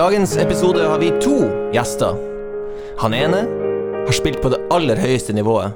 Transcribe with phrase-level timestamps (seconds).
[0.00, 1.42] Dagens episode har vi to
[1.74, 2.14] gjester.
[2.98, 3.40] Han ene
[4.06, 5.74] har spilt på det aller høyeste nivået.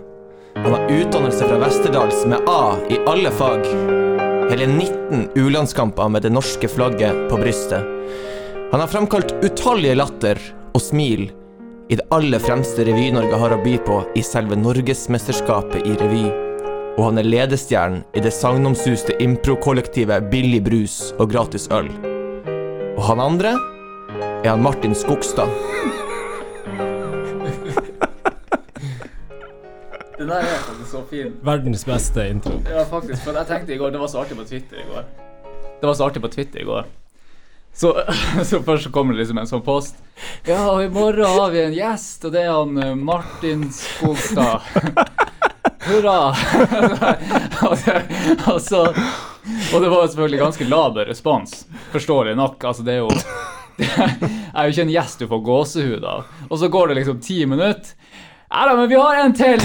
[0.57, 3.67] Han har utdannelse fra Westerdals med A i alle fag.
[4.49, 7.85] Hele 19 U-landskamper med det norske flagget på brystet.
[8.73, 10.41] Han har framkalt utallige latter
[10.73, 11.27] og smil
[11.93, 16.25] i det aller fremste Revy-Norge har å by på i selve Norgesmesterskapet i revy.
[16.95, 21.93] Og han er ledestjernen i det sagnomsuste impro-kollektivet Billig brus og gratis øl.
[22.95, 23.57] Og han andre
[24.45, 25.49] er han Martin Skogstad.
[30.19, 31.33] Den der er faktisk så fin.
[31.43, 32.59] Verdens beste intro.
[32.69, 33.23] Ja, faktisk.
[33.25, 35.07] For jeg tenkte i går Det var så artig på Twitter i går.
[35.81, 36.85] Det var så artig på Twitter i går.
[37.75, 37.95] Så,
[38.45, 39.97] så først så kommer det liksom en sånn post.
[40.45, 44.61] Ja, og i morgen har vi en gjest, og det er han eh, Martin Skogstad.
[45.89, 46.21] Hurra!
[47.69, 47.79] og,
[48.53, 51.65] og, så, og det var selvfølgelig ganske laber respons,
[51.97, 52.61] forståelig nok.
[52.65, 53.11] Altså, det er jo
[53.79, 53.89] det
[54.55, 56.29] er jo ikke en gjest du får gåsehud av.
[56.51, 57.97] Og så går det liksom ti minutter.
[58.55, 59.59] Ja da, men vi har en til!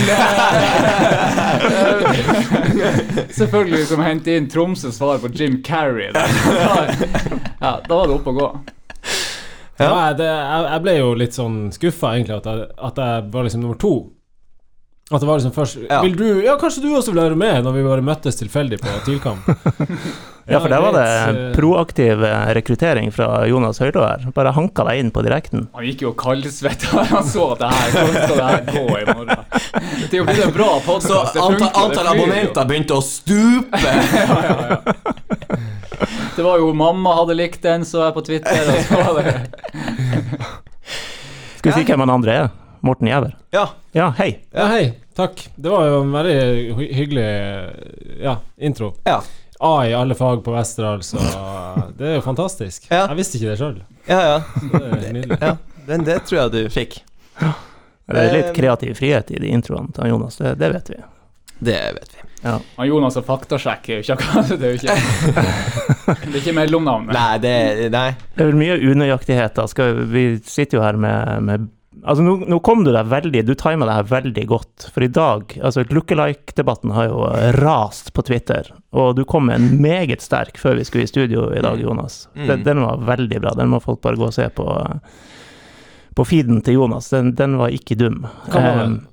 [3.38, 6.10] Selvfølgelig som hente inn Tromsøs svar på Jim Carrey.
[7.60, 8.46] Ja, da var det opp å gå.
[9.80, 9.90] Ja.
[9.92, 13.46] Nei, det, jeg, jeg ble jo litt sånn skuffa, egentlig, at jeg, at jeg var
[13.46, 13.92] liksom nummer to.
[15.10, 16.00] At det var liksom først Ja.
[16.06, 18.90] Vil du Ja, kanskje du også vil være med, når vi bare møttes tilfeldig på
[19.08, 19.44] TIL-kamp?
[20.50, 24.26] Ja, for der var det proaktiv eh, rekruttering fra Jonas Høylo her.
[24.36, 25.68] Bare hanka deg inn på direkten.
[25.78, 29.06] Han gikk jo kaldsvetta da han så at det her kom til å gå i
[29.12, 29.44] morgen.
[30.10, 31.38] Det er jo blitt en bra Så podkast.
[31.44, 33.84] antall, antall abonnenter begynte å stupe.
[33.90, 35.58] Ja, ja, ja.
[36.36, 38.70] Det var jo mamma hadde likt den, så jeg på Twitter.
[38.72, 39.34] Og så var det
[41.60, 42.50] Skal vi si hvem han andre er?
[42.86, 43.34] Morten Jæver?
[43.52, 43.66] Ja.
[43.92, 44.30] Ja, hei.
[44.56, 44.94] Ja, hei.
[45.20, 45.42] Takk.
[45.56, 47.28] Det var jo en veldig hyggelig
[48.24, 48.94] ja, intro.
[49.04, 49.20] Ja.
[49.60, 51.20] A i alle fag på Vesterålen, så
[51.98, 52.86] det er jo fantastisk.
[52.88, 53.08] Ja.
[53.12, 53.82] Jeg visste ikke det sjøl.
[54.08, 54.38] Ja, ja.
[54.72, 55.56] Det ja.
[55.90, 57.02] Den, det tror jeg du fikk.
[58.10, 61.00] Det er litt Eh, kreativ frihet i de introene til Jonas, det, det vet vi.
[61.60, 62.24] Det vet vi.
[62.42, 62.56] Ja.
[62.78, 64.96] Han Jonas og faktasjekk er jo ikke akkurat Det er jo ikke
[66.24, 67.12] Det er ikke mellomnavnet.
[67.18, 68.08] Nei, det Nei.
[68.36, 69.76] Det er vel mye unøyaktigheter.
[70.14, 71.68] Vi sitter jo her med, med
[72.04, 74.88] Altså, nå, nå kom du deg veldig Du tima det her veldig godt.
[74.94, 77.26] For i dag Altså, lookalike-debatten har jo
[77.60, 78.70] rast på Twitter.
[78.96, 82.28] Og du kom med en meget sterk før vi skulle i studio i dag, Jonas.
[82.36, 82.48] Mm.
[82.48, 83.54] Den, den var veldig bra.
[83.60, 84.66] Den må folk bare gå og se på.
[86.16, 87.12] På feeden til Jonas.
[87.14, 88.24] Den, den var ikke dum.
[88.50, 88.98] Hva var den?
[89.00, 89.06] Eh,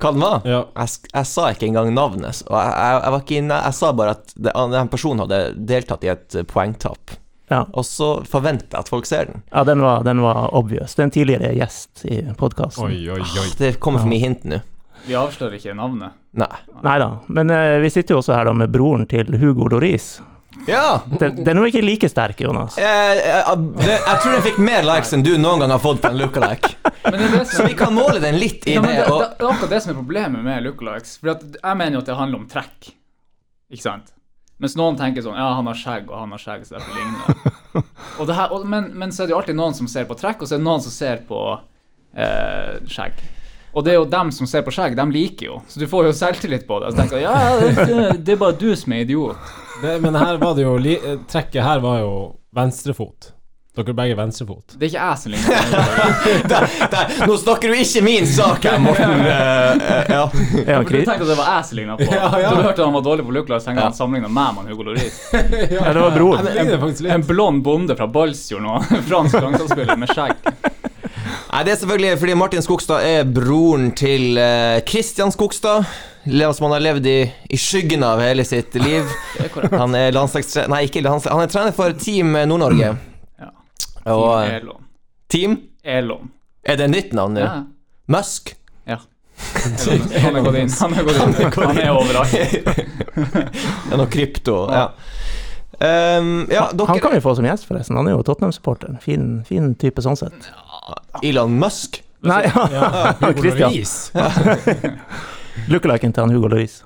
[0.00, 0.46] Hva var?
[0.48, 0.60] Ja.
[0.84, 2.44] Jeg, jeg sa ikke engang navnet.
[2.48, 4.32] Og jeg, jeg, jeg var ikke inne Jeg sa bare at
[4.78, 5.42] den personen hadde
[5.72, 7.18] deltatt i et poengtap.
[7.52, 7.62] Ja.
[7.72, 9.42] Og så forventer jeg at folk ser den.
[9.52, 10.94] ja, den var, den var obvious.
[10.94, 12.86] Det er en tidligere gjest i podkasten.
[12.88, 13.48] Oi, oi, oi.
[13.58, 14.60] Det kommer for mye hint nå.
[15.04, 16.16] Vi avslører ikke navnet.
[16.40, 16.54] Nei.
[16.84, 17.10] Nei da.
[17.28, 20.14] Men uh, vi sitter jo også her da med broren til Hugo Loris.
[20.66, 21.02] Ja!
[21.20, 22.78] Den, den var ikke like sterk, Jonas.
[22.80, 23.42] Jeg, jeg,
[23.84, 26.20] jeg, jeg tror den fikk mer likes enn du noen gang har fått på en
[26.22, 26.72] lookalike.
[27.04, 28.94] Men det det Så vi kan måle den litt i ja, det.
[28.94, 31.18] det, det, Og, det er akkurat det som er problemet med lookalikes.
[31.20, 32.94] For jeg mener jo at det handler om trekk.
[33.74, 34.13] Ikke sant?
[34.62, 37.26] Mens noen tenker sånn Ja, han har skjegg, og han har skjegg, så derfor ligner
[37.26, 37.54] det.
[38.22, 40.14] Og det her, og, men, men så er det jo alltid noen som ser på
[40.14, 41.38] trekk, og så er det noen som ser på
[42.14, 43.16] eh, skjegg.
[43.74, 45.56] Og det er jo dem som ser på skjegg, dem liker jo.
[45.66, 46.92] Så du får jo selvtillit på det.
[46.92, 49.54] Og så tenker jeg, ja, det, det er bare du som er idiot.
[49.82, 52.12] Det, men her var det jo eh, Trekket her var jo
[52.54, 53.33] venstrefot.
[53.74, 54.76] Dere er begge venstrefot.
[54.78, 56.44] Det er ikke jeg som ligner.
[56.46, 59.24] der, der, nå snakker du ikke min sak her, Morten.
[59.26, 60.20] Eh, eh, ja.
[60.74, 62.06] Ja, du tenkte at det var jeg som ligna på.
[62.06, 62.52] Ja, ja.
[62.52, 63.88] Da du hørte han var dårlig på lookalike, tenkte Ja.
[63.88, 65.16] han sammenligna meg med Hugo Loris.
[65.32, 66.46] ja, det var broren.
[66.54, 67.00] Litt.
[67.16, 68.76] En blond bonde fra Balsfjord nå.
[69.08, 70.46] Fransk langsalgsspiller med skjegg.
[71.50, 74.38] Nei, det er selvfølgelig fordi Martin Skogstad er broren til
[74.86, 75.88] Kristian uh, Skogstad.
[76.24, 77.16] Som han har levd i,
[77.50, 79.02] i skyggen av hele sitt liv.
[79.34, 79.74] Det er.
[79.82, 81.34] Han er landslagstrener Nei, ikke landslag...
[81.34, 82.94] Han er trener for Team Nord-Norge.
[82.94, 83.13] Ja.
[84.12, 84.84] Og Team eh, Elon.
[85.32, 85.56] Team?
[85.84, 86.30] Elon.
[86.64, 87.44] Er det nytt navn nå?
[87.44, 87.64] Ja.
[88.12, 88.54] Musk?
[88.88, 89.00] ja.
[89.74, 90.08] Elon.
[90.22, 90.72] Han er gått inn.
[90.80, 91.52] Han er gått inn.
[91.58, 92.34] Han er overalt.
[92.34, 94.58] Det er noe krypto.
[94.72, 94.86] Ja.
[95.74, 97.96] Um, ja, Han kan vi få som gjest, forresten.
[97.98, 98.94] Han er jo Tottenham-supporter.
[99.02, 100.50] Fin, fin type sånn sett.
[101.22, 101.98] Elon Musk?
[102.24, 102.68] Nei, ja.
[102.72, 102.90] Ja,
[103.20, 103.42] Hugo.
[103.50, 104.12] Loris.
[105.68, 106.82] Lookaliken til han Hugo Loris.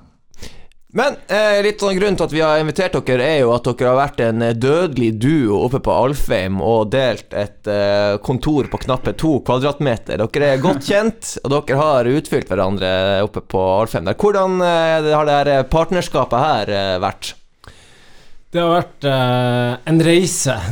[0.97, 3.91] Men eh, litt sånn grunnen til at vi har invitert dere, er jo at dere
[3.91, 8.79] har vært en eh, dødelig duo oppe på Alfheim og delt et eh, kontor på
[8.87, 10.17] knappe to kvadratmeter.
[10.23, 12.89] Dere er godt kjent, og dere har utfylt hverandre
[13.27, 14.09] oppe på Alfheim.
[14.09, 14.17] der.
[14.17, 17.35] Hvordan eh, har det her partnerskapet her eh, vært?
[18.49, 20.55] Det har vært eh, en reise.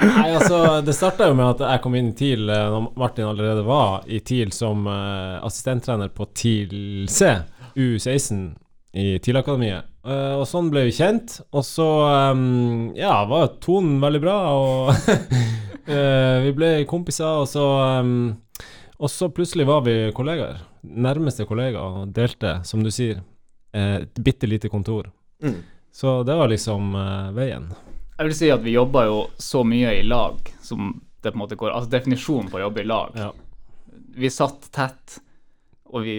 [0.00, 3.28] Nei, altså, det starta jo med at jeg kom inn i TIL eh, når Martin
[3.28, 7.32] allerede var i TIL som eh, assistenttrener på TIL C,
[7.74, 8.56] U16.
[8.92, 9.86] i TIL-akademiet.
[10.02, 11.36] Eh, og sånn ble vi kjent.
[11.54, 11.86] Og så
[12.32, 15.10] um, ja, var tonen veldig bra, og
[15.94, 17.66] eh, vi ble kompiser, og så
[18.00, 18.32] um,
[19.00, 20.64] Og så plutselig var vi kollegaer.
[20.82, 23.22] Nærmeste kollegaer, og delte, som du sier,
[23.72, 25.12] eh, et bitte lite kontor.
[25.42, 25.62] Mm.
[25.92, 27.70] Så det var liksom uh, veien.
[28.18, 30.92] Jeg vil si at vi jobba jo så mye i lag som
[31.22, 33.16] det på en måte går Altså definisjonen på å jobbe i lag.
[33.16, 33.30] Ja.
[34.20, 35.18] Vi satt tett,
[35.92, 36.16] og vi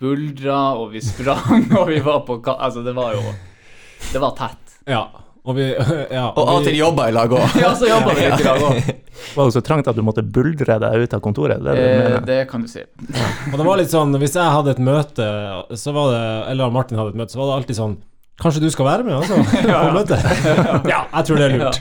[0.00, 3.22] buldra, og vi sprang, og vi var på ka Altså, det var jo
[4.12, 4.78] Det var tett.
[4.90, 5.04] ja.
[5.44, 5.64] Og vi
[6.16, 7.56] ja, Og av og til jobba i lag òg.
[7.60, 8.78] Ja, så jobba vi litt i lag òg.
[9.34, 11.60] Var det så trangt at du måtte buldre deg ut av kontoret?
[11.60, 12.80] Det det Eh, det kan du si.
[13.52, 15.26] Og det var litt sånn Hvis jeg hadde et møte,
[15.76, 16.24] så var det
[16.54, 17.98] Eller Martin hadde et møte, så var det alltid sånn
[18.40, 19.36] Kanskje du skal være med, altså?
[19.62, 20.24] På møtet?
[20.90, 21.76] Ja, jeg tror det er lurt.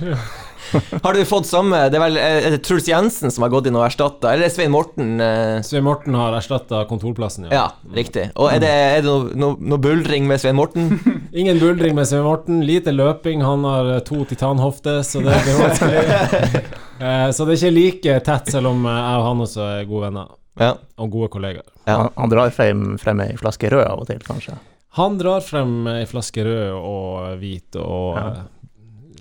[1.05, 3.67] Har du fått samme Det er vel eh, er det Truls Jensen som har gått
[3.69, 5.13] inn og erstatta, eller er det Svein Morten?
[5.21, 5.61] eh?
[5.65, 7.53] Svein Morten har erstatta kontorplassen, ja.
[7.53, 8.29] Ja, riktig.
[8.35, 10.95] Og er det, er det noe, no, no buldring med Svein Morten?
[11.43, 13.41] Ingen buldring med Svein Morten, lite løping.
[13.45, 16.63] Han har eh, to titanhofter, så det blir vanskelig.
[16.99, 20.07] Eh, så det er ikke like tett, selv om jeg og han også er gode
[20.07, 20.31] venner.
[20.61, 20.73] Ja.
[21.01, 21.65] Og gode kollegaer.
[21.87, 21.95] ja.
[22.03, 24.57] Han, han drar frem, frem ei flaske rød av og til, kanskje?
[24.99, 28.27] Han drar frem ei flaske rød og hvit og Ja.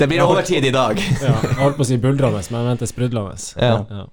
[0.02, 0.98] Det blir overtid i dag.
[1.22, 3.38] ja, Jeg holdt på å si buldrende, men jeg mente sprudlende.
[3.56, 3.76] Ja.
[3.90, 4.06] Ja.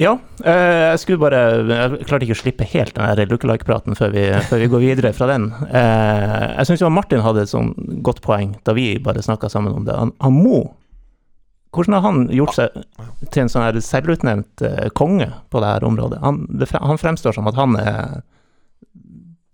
[0.00, 0.12] Ja,
[0.44, 4.58] eh, jeg skulle bare Jeg klarte ikke å slippe helt den lookalike-praten før, vi- før
[4.62, 5.50] vi går videre fra den.
[5.68, 9.84] Eh, jeg syns Martin hadde et sånn godt poeng da vi bare snakka sammen om
[9.84, 9.94] det.
[9.94, 10.72] Han, han Mo,
[11.72, 12.70] hvordan har han gjort seg
[13.30, 16.18] til en sånn selvutnevnt eh, konge på dette området?
[16.24, 18.22] Han, det, han fremstår som at han er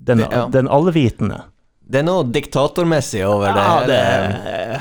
[0.01, 0.25] den,
[0.55, 1.43] den allvitende.
[1.89, 3.63] Det er noe diktatormessig over det.
[3.65, 4.81] Ja, det?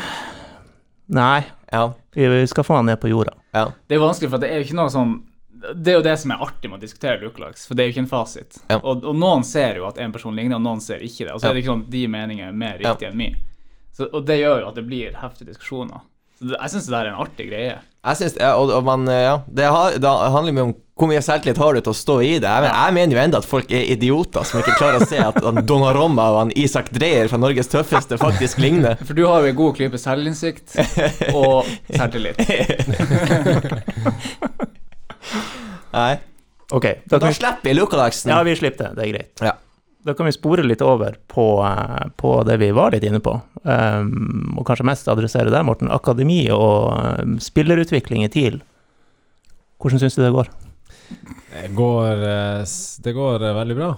[1.08, 1.94] Nei, Ja.
[2.12, 3.34] vi skal få han ned på jorda.
[3.54, 3.66] ja.
[3.88, 5.22] Det er jo vanskelig, for det er jo ikke noe sånn
[5.58, 7.94] Det er jo det som er artig med å diskutere lookalikes, for det er jo
[7.96, 8.60] ikke en fasit.
[8.70, 8.76] Ja.
[8.84, 11.32] Og, og noen ser jo at en person ligner, og noen ser ikke det.
[11.34, 11.50] Og så Ja.
[11.50, 12.94] er det ikke sånn at de meningene er mer Ja.
[12.94, 13.36] riktige enn min.
[13.92, 16.02] Så, og det gjør jo at det blir heftige diskusjoner.
[16.42, 17.78] Jeg syns det der er en artig greie.
[18.08, 21.20] Jeg synes, ja, og, og man, ja, det, har, det handler mye om hvor mye
[21.22, 22.50] selvtillit har du til å stå i det.
[22.50, 25.20] Jeg, men, jeg mener jo enda at folk er idioter som ikke klarer å se
[25.22, 28.98] at han Donnarumma og han Isak Dreyer fra Norges tøffeste faktisk ligner.
[29.04, 30.74] For du har jo en god klype selvinnsikt
[31.36, 32.42] og selvtillit.
[35.98, 36.18] Nei.
[36.74, 38.34] Ok, da Da slipper vi lookalikesen.
[38.34, 38.96] ja, vi slipper det.
[38.98, 39.32] Det er greit.
[39.46, 39.54] Ja.
[40.08, 43.34] Da kan vi spore litt over på, eh, på det vi var litt inne på,
[43.68, 45.92] um, og kanskje mest adressere deg, Morten.
[45.92, 48.62] Akademi og um, spillerutvikling i TIL.
[49.84, 50.48] Hvordan syns du det går?
[51.52, 52.64] Det går, eh,
[53.04, 53.90] det går eh, veldig bra.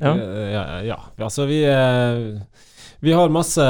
[0.00, 0.14] Ja.
[0.14, 1.00] Eh, ja, ja.
[1.18, 2.40] Altså, vi eh,
[2.98, 3.62] Vi har masse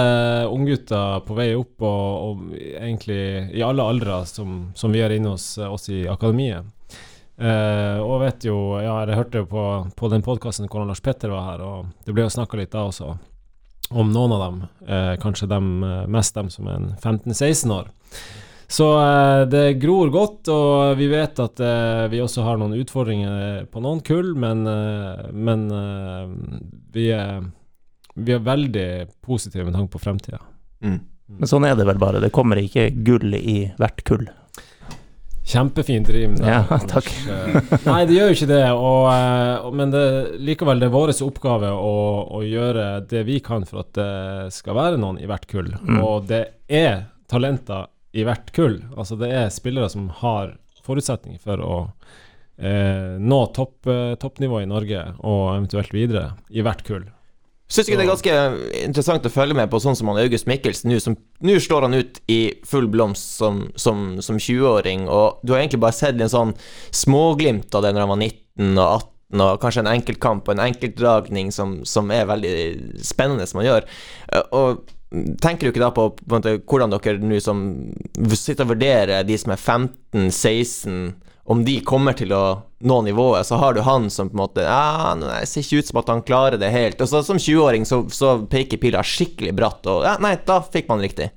[0.46, 3.18] unggutter på vei opp, og, og egentlig
[3.58, 6.62] i alle aldre som, som vi har inne hos oss i akademiet.
[7.36, 9.62] Eh, og vet jo Ja, jeg hørte jo på,
[9.92, 12.86] på den podkasten hvor Lars Petter var her, og det ble jo snakka litt da
[12.88, 13.12] også
[13.94, 14.56] om noen av dem.
[14.88, 17.92] Uh, kanskje dem, eh, mest dem som er 15-16 år.
[18.66, 21.62] Så uh, det gror godt, og vi vet at
[22.10, 24.66] vi også har noen utfordringer på noen kull, men,
[25.30, 25.62] men
[26.90, 27.46] vi, er,
[28.18, 28.88] vi er veldig
[29.22, 30.42] positive med tanke på fremtida.
[30.82, 30.98] Mm.
[31.38, 32.22] Men sånn er det vel bare.
[32.22, 34.26] Det kommer ikke gull i hvert kull.
[35.46, 36.34] Kjempefint rim.
[36.36, 37.06] der, Ja, takk.
[37.30, 40.04] Eh, Nei, det gjør jo ikke det, og, eh, men det,
[40.42, 41.96] likevel det er vår oppgave å,
[42.34, 45.70] å gjøre det vi kan for at det skal være noen i hvert kull.
[45.78, 46.00] Mm.
[46.02, 47.86] Og det er talenter
[48.16, 48.80] i hvert kull.
[48.96, 51.76] Altså det er spillere som har forutsetninger for å
[52.58, 57.06] eh, nå topp, toppnivået toppnivå i Norge, og eventuelt videre, i hvert kull.
[57.66, 58.34] Syns ikke det er ganske
[58.84, 62.40] interessant å følge med på sånn som han August Mikkelsen nå, slår han ut i
[62.68, 66.54] full blomst som, som, som 20-åring, og du har egentlig bare sett en sånn
[66.94, 70.66] småglimt av det når han var 19 og 18, og kanskje en enkeltkamp og en
[70.68, 72.54] enkeltdragning som, som er veldig
[73.02, 73.88] spennende, som han gjør.
[74.30, 74.86] Eh, Og
[75.42, 77.66] tenker du ikke da på, på måte, hvordan dere nå som
[78.30, 82.42] sitter og vurderer de som er 15-16 om de kommer til å
[82.86, 85.90] nå nivået, så har du han som på en måte Ja, nei, ser ikke ut
[85.90, 87.00] som at han klarer det helt.
[87.00, 90.90] Og så som 20-åring så, så peker pila skikkelig bratt, og ja, nei, da fikk
[90.90, 91.30] man riktig.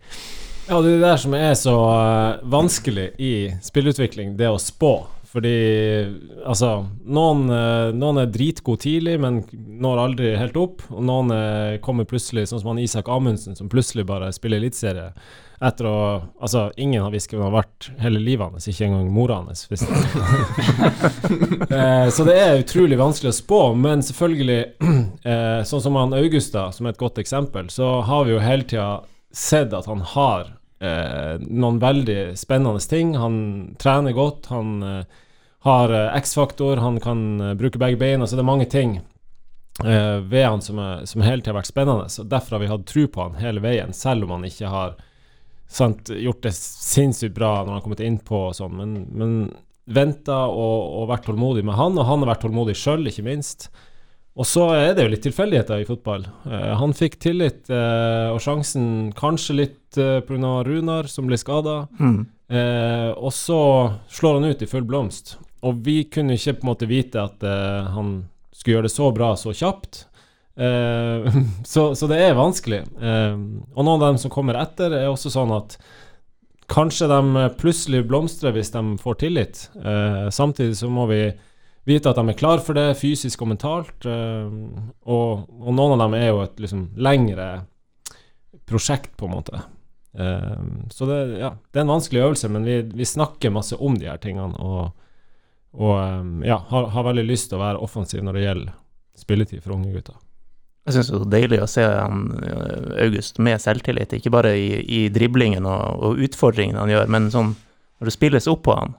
[0.70, 3.34] Ja, det er det der som er så eh, vanskelig i
[3.66, 4.94] spillutvikling, det å spå.
[5.30, 5.58] Fordi
[6.42, 10.82] altså Noen, eh, noen er dritgode tidlig, men når aldri helt opp.
[10.90, 15.12] Og noen eh, kommer plutselig, sånn som han Isak Amundsen, som plutselig bare spiller eliteserie.
[15.60, 16.00] Etter å
[16.40, 19.68] Altså, ingen har visst hvem han har vært hele livet hans, ikke engang mora hans.
[21.70, 24.88] Eh, så det er utrolig vanskelig å spå, men selvfølgelig,
[25.70, 28.88] sånn som han Augusta, som er et godt eksempel, så har vi jo hele tida
[29.36, 30.48] sett at han har
[30.80, 33.16] eh, noen veldig spennende ting.
[33.20, 33.40] Han
[33.80, 35.20] trener godt, han eh,
[35.68, 39.00] har eh, X-faktor, han kan eh, bruke begge beina, så det er mange ting
[39.84, 42.10] eh, ved han som, er, som hele tida har vært spennende.
[42.10, 44.96] Så Derfor har vi hatt tro på han hele veien, selv om han ikke har
[45.70, 48.80] sant, gjort det sinnssykt bra når han har kommet innpå og sånn.
[48.80, 49.36] Men, men
[49.90, 53.70] venta og, og vært tålmodig med han, og han har vært tålmodig sjøl, ikke minst.
[54.40, 56.24] Og så er det jo litt tilfeldigheter i fotball.
[56.48, 60.54] Eh, han fikk tillit eh, og sjansen kanskje litt eh, pga.
[60.64, 61.82] Runar, som ble skada.
[62.00, 62.22] Mm.
[62.48, 63.62] Eh, og så
[64.08, 65.36] slår han ut i full blomst.
[65.68, 68.14] Og vi kunne ikke på en måte vite at eh, han
[68.56, 70.06] skulle gjøre det så bra så kjapt.
[70.56, 71.28] Eh,
[71.74, 72.86] så, så det er vanskelig.
[72.96, 73.36] Eh,
[73.76, 75.76] og noen av dem som kommer etter, er også sånn at
[76.72, 79.62] kanskje de plutselig blomstrer hvis de får tillit.
[80.30, 81.24] Samtidig så må vi
[81.88, 84.06] vite at de er klar for det fysisk og mentalt.
[84.06, 84.48] eh,
[85.06, 87.50] og, og noen av dem er jo et liksom lengre
[88.70, 89.62] prosjekt, på en måte.
[90.14, 93.98] Eh, så det, ja, det er en vanskelig øvelse, men vi, vi snakker masse om
[93.98, 94.54] de her tingene.
[94.60, 94.92] Og,
[95.80, 98.76] og eh, ja, har, har veldig lyst til å være offensiv når det gjelder
[99.20, 100.18] spilletid for unge gutter.
[100.88, 101.84] Jeg syns det er deilig å se
[103.04, 107.52] August med selvtillit, ikke bare i, i driblingen og, og utfordringene han gjør, men sånn
[108.00, 108.96] når det spilles opp på han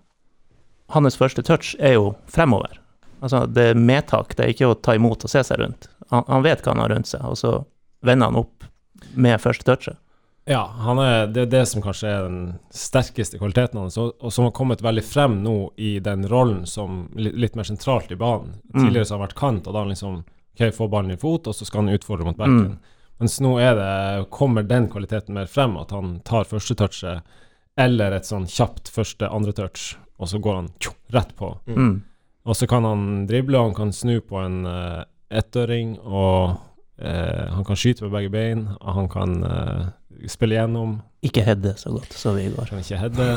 [0.91, 2.79] Hans første touch er jo fremover.
[3.21, 5.91] Altså, det er medtak, det er ikke å ta imot og se seg rundt.
[6.11, 7.59] Han, han vet hva han har rundt seg, og så
[8.07, 8.65] vender han opp
[9.15, 10.01] med første touchet.
[10.49, 12.39] Ja, han er, det er det som kanskje er den
[12.75, 17.55] sterkeste kvaliteten hans, og, som har kommet veldig frem nå i den rollen som litt,
[17.55, 18.57] mer sentralt i banen.
[18.73, 18.81] Mm.
[18.81, 21.47] Tidligere så har han vært kant, og da han liksom OK, få ballen i fot,
[21.47, 22.73] og så skal han utfordre mot backen.
[22.73, 22.97] Mm.
[23.21, 23.93] Mens nå er det,
[24.33, 27.37] kommer den kvaliteten mer frem, at han tar første touchet,
[27.79, 31.55] eller et sånn kjapt første-andre touch, og så går han tjo, rett på.
[31.67, 31.95] Mm.
[32.45, 36.59] Og så kan han drible, og han kan snu på en uh, ettøring, og
[37.01, 39.89] uh, han kan skyte med begge bein, og han kan uh,
[40.29, 42.69] spille gjennom, Ikke hedde så godt, som vi i går.
[42.71, 43.29] kan ikke heade.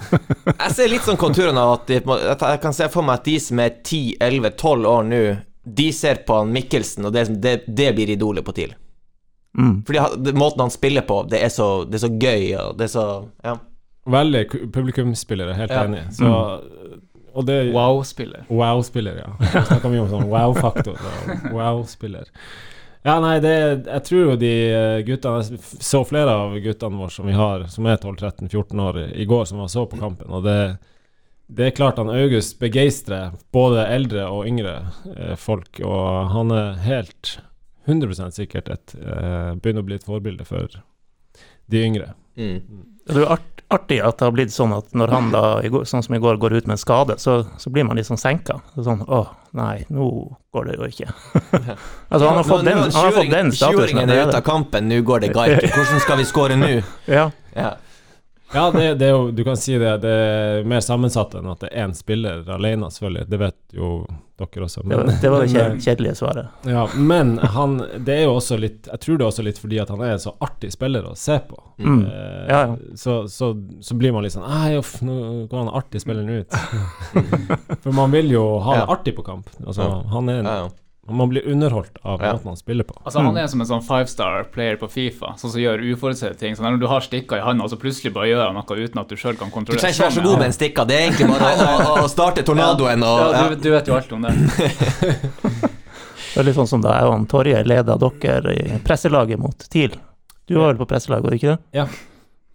[0.62, 3.28] Jeg ser litt sånn konturene av at, de, at jeg kan se for meg at
[3.28, 5.20] de som er 10-11-12 år nå,
[5.62, 8.74] de ser på han Mikkelsen, og det, det, det blir idolet på TIL.
[9.58, 9.82] Mm.
[9.88, 12.94] Fordi måten han spiller på, det er så, det er så gøy, og det er
[12.96, 13.06] så
[13.44, 13.58] Ja.
[14.10, 15.84] Veldig ku- publikumsspillere, helt Ja.
[15.84, 16.04] enig.
[16.16, 16.28] Så,
[17.34, 18.44] Og det Wow-spiller.
[18.50, 19.30] Wow-spiller, ja.
[19.54, 20.98] Da snakker vi om sånn wow-faktor.
[21.52, 22.26] Wow-spiller.
[23.04, 27.10] Ja, nei, det Jeg tror jo de eh, guttene Jeg så flere av guttene våre
[27.10, 30.44] som vi har, som er 12-13-14 år, i går, som var så på kampen, og
[30.44, 30.78] det
[31.52, 34.76] det er klart han August begeistrer både eldre og yngre
[35.16, 37.34] eh, folk, og han er helt
[37.84, 40.68] 100 sikkert et eh, begynner å bli et forbilde for
[41.68, 42.14] de yngre.
[42.38, 42.62] Mm.
[43.06, 45.42] Det er jo art, artig at det har blitt sånn at når han da,
[45.88, 48.60] sånn som i går, går ut med en skade, så, så blir man sånn senka.
[48.76, 50.08] Sånn åh, nei, nå
[50.54, 51.08] går det jo ikke.
[52.12, 53.80] altså, han har fått den, han har fått den statusen.
[53.80, 55.66] 20-åringen er ute av kampen, nå går det galt.
[55.76, 56.74] Hvordan skal vi score nå?
[57.10, 57.30] Ja.
[57.56, 57.72] Ja.
[58.54, 61.62] Ja, det, det er jo, du kan si det, det er mer sammensatt enn at
[61.64, 63.24] det er én spiller alene, selvfølgelig.
[63.32, 63.92] Det vet jo
[64.42, 64.82] dere også.
[64.84, 66.46] Det var det, var det kjedelige svaret.
[66.66, 69.78] Ja, men han Det er jo også litt Jeg tror det er også litt fordi
[69.78, 71.60] at han er en så artig spiller å se på.
[71.78, 72.00] Mm.
[72.10, 72.76] Eh, Ja, ja.
[72.98, 76.58] Så, så, så blir man litt sånn Nei, uff, nå går han artig spilleren ut.
[77.84, 79.48] For man vil jo ha det artig på kamp.
[79.64, 80.02] Altså, Ja.
[80.16, 80.70] han er Ja, ja.
[81.10, 82.32] Man blir underholdt av Ja.
[82.32, 82.94] måten han spiller på.
[83.04, 86.38] Altså Han er som en sånn five star player på Fifa, sånn som gjør uforutsette
[86.38, 86.54] ting.
[86.54, 89.08] Sånn Når du har stikka i handa, så plutselig bare gjør han noe uten at
[89.08, 89.80] du sjøl kan kontrollere.
[89.80, 92.08] Du trenger ikke være så god med en stikka, det er egentlig bare å, å,
[92.08, 93.48] starte tornadoen og Ja, ja.
[93.48, 94.32] du, du vet jo alt om det.
[96.32, 99.98] Det er litt sånn som da jeg og Torje leda dere i presselaget mot TIL.
[100.48, 101.58] Du var vel på presselaget, var du ikke det?
[101.76, 101.86] Ja.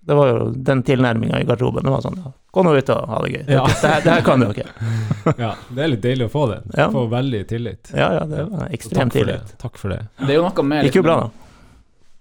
[0.08, 1.84] Det var jo den tilnærminga i garderoben.
[1.84, 3.42] Det var sånn ja, Gå nå ut og ha det gøy.
[3.52, 3.64] Ja.
[3.68, 4.68] Det, her, det her kan dere.
[5.44, 6.62] Ja, det er litt deilig å få det.
[6.78, 6.86] Ja.
[6.94, 7.92] Få veldig tillit.
[7.92, 9.34] Ja, ja, det var ekstremt ekstrem takk for det.
[9.36, 9.58] tillit.
[9.66, 9.98] Takk for det.
[10.22, 11.60] Det er jo noe med gikk jo bra, da.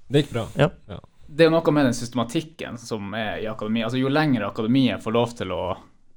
[0.09, 0.47] Det gikk bra.
[0.57, 3.87] det er jo noe med den systematikken som er i akademiet.
[3.87, 5.63] Altså, jo lenger akademiet får lov til å,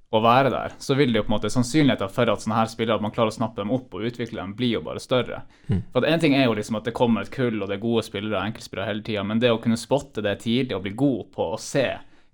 [0.10, 2.70] å være der, så vil det jo på en måte sannsynligheten for at sånne her
[2.72, 5.44] spillere at man klarer å snappe dem opp og utvikle dem, blir jo bare større.
[5.68, 5.84] Mm.
[5.94, 7.84] For at En ting er jo liksom at det kommer et kull, og det er
[7.84, 10.96] gode spillere og enkeltspillere hele tida, men det å kunne spotte det tidlig og bli
[10.98, 11.86] god på å se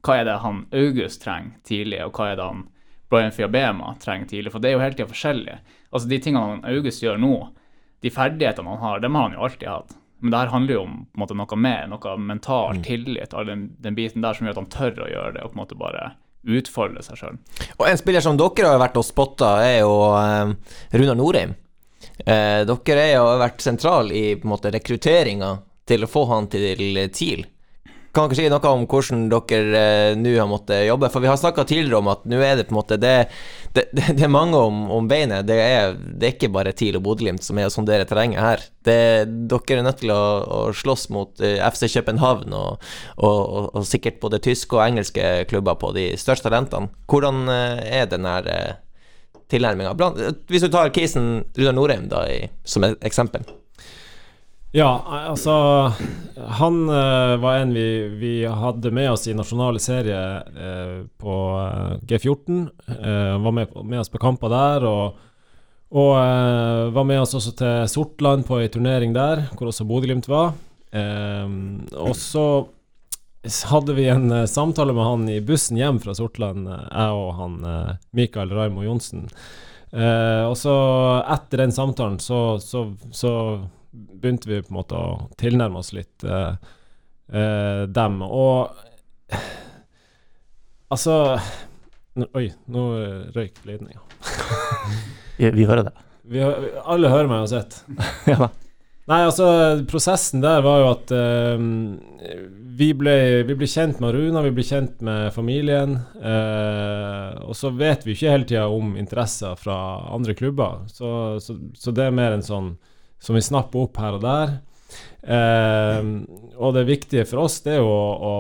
[0.06, 2.64] hva er det han August trenger tidlig, og hva er det han
[3.12, 5.60] Brian Fiabema trenger tidlig, for det er jo hele tida forskjellig.
[5.92, 7.36] Altså De tingene han August gjør nå,
[8.06, 9.96] de ferdighetene han har, dem har han jo alltid hatt.
[10.24, 13.98] Men det her handler jo om måte, noe mer, noe mental tillit, all den, den
[13.98, 16.06] biten der som gjør at han tør å gjøre det, og på en måte bare
[16.46, 17.38] utfolde seg sjøl.
[17.78, 20.54] Og en spiller som dere har vært og spotta, er jo eh,
[20.96, 21.56] Runar Norheim.
[22.20, 27.46] Eh, dere har vært sentral i på rekrutteringa til å få han til TIL.
[28.16, 31.10] Kan dere si noe om hvordan dere eh, nå har måttet jobbe?
[31.12, 33.16] For vi har snakka tidligere om at nå er det på en måte Det,
[33.76, 35.44] det, det, er mange om, om beinet.
[35.50, 38.64] Det er, det er ikke bare TIL og Bodø-Glimt som er å sondere terrenget her.
[38.88, 39.26] Dere
[39.76, 44.22] er nødt til å, å slåss mot eh, FC København og, og, og, og sikkert
[44.24, 46.94] både tyske og engelske klubber på de største talentene.
[47.12, 48.80] Hvordan eh, er den her eh,
[49.52, 49.92] tilnærminga?
[50.48, 53.44] Hvis du tar Kisen Runar Norheim da, i, som et eksempel.
[54.76, 55.54] Ja, altså
[56.60, 61.94] Han uh, var en vi, vi hadde med oss i nasjonale serie uh, på eh,
[62.04, 62.58] G14.
[62.90, 65.22] Uh, var med, med oss på kamper der, og,
[65.96, 70.28] og eh, var med oss også til Sortland på ei turnering der, hvor også Bodø-Glimt
[70.28, 70.52] var.
[70.92, 71.48] Eh,
[71.96, 72.46] og så
[73.70, 77.32] hadde vi en eh, samtale med han i bussen hjem fra Sortland, eh, jeg og
[77.40, 79.30] han eh, Mikael Raimo Johnsen.
[79.96, 80.76] Eh, og så,
[81.32, 83.32] etter den samtalen, så, så, så
[83.96, 86.56] begynte vi på en måte å tilnærme oss litt eh,
[87.32, 88.22] eh, dem.
[88.26, 88.76] Og
[90.94, 91.40] altså
[92.16, 92.82] Oi, nå
[93.36, 94.00] røyk ledninga.
[95.36, 95.92] Vi, vi hører det.
[96.32, 97.82] Vi, alle hører meg uansett.
[98.32, 98.48] ja da.
[99.06, 99.46] Nei, altså,
[99.86, 101.66] prosessen der var jo at eh,
[102.80, 103.14] vi, ble,
[103.46, 106.00] vi ble kjent med Runa, vi ble kjent med familien.
[106.18, 109.78] eh, og så vet vi ikke hele tida om interesser fra
[110.16, 110.88] andre klubber.
[110.90, 111.10] Så,
[111.44, 112.72] så, så det er mer en sånn
[113.26, 114.56] som vi snapper opp her og der.
[115.26, 116.12] Eh,
[116.56, 118.34] og det viktige for oss det er jo å, å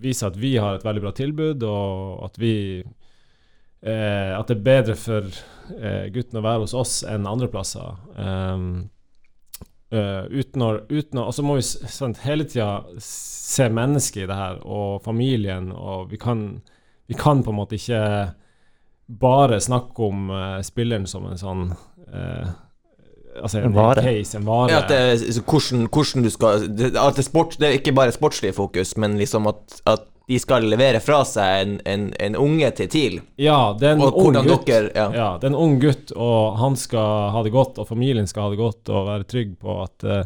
[0.00, 4.64] vise at vi har et veldig bra tilbud, og at vi eh, At det er
[4.64, 8.00] bedre for eh, gutten å være hos oss enn andre plasser.
[8.16, 8.88] Um,
[9.90, 14.26] Uh, uten å, uten å, og så må vi sant, hele tida se mennesket i
[14.30, 16.44] det her, og familien, og vi kan,
[17.10, 17.98] vi kan på en måte ikke
[19.10, 21.64] bare snakke om eh, spilleren som en sånn
[22.12, 22.52] eh,
[23.38, 24.02] Altså En vare.
[24.02, 24.70] case, en vare.
[24.72, 28.12] Ja, at det, hvordan, hvordan du skal at det, er sport, det er ikke bare
[28.12, 32.68] sportslig fokus, men liksom at, at de skal levere fra seg en, en, en unge
[32.78, 33.16] til TIL.
[33.40, 34.68] ja, det er en ung gutt.
[34.68, 35.08] dere ja.
[35.14, 38.46] Ja, det er en ung gutt, og han skal ha det godt, og familien skal
[38.46, 40.22] ha det godt, og være trygg på at uh,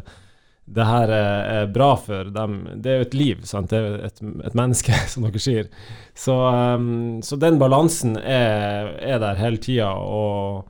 [0.65, 2.57] det her er, er bra for dem.
[2.81, 3.69] Det er jo et liv, sant?
[3.69, 5.69] det er jo et, et menneske, som dere sier.
[6.17, 6.37] Så,
[6.77, 10.69] um, så den balansen er, er der hele tida, og,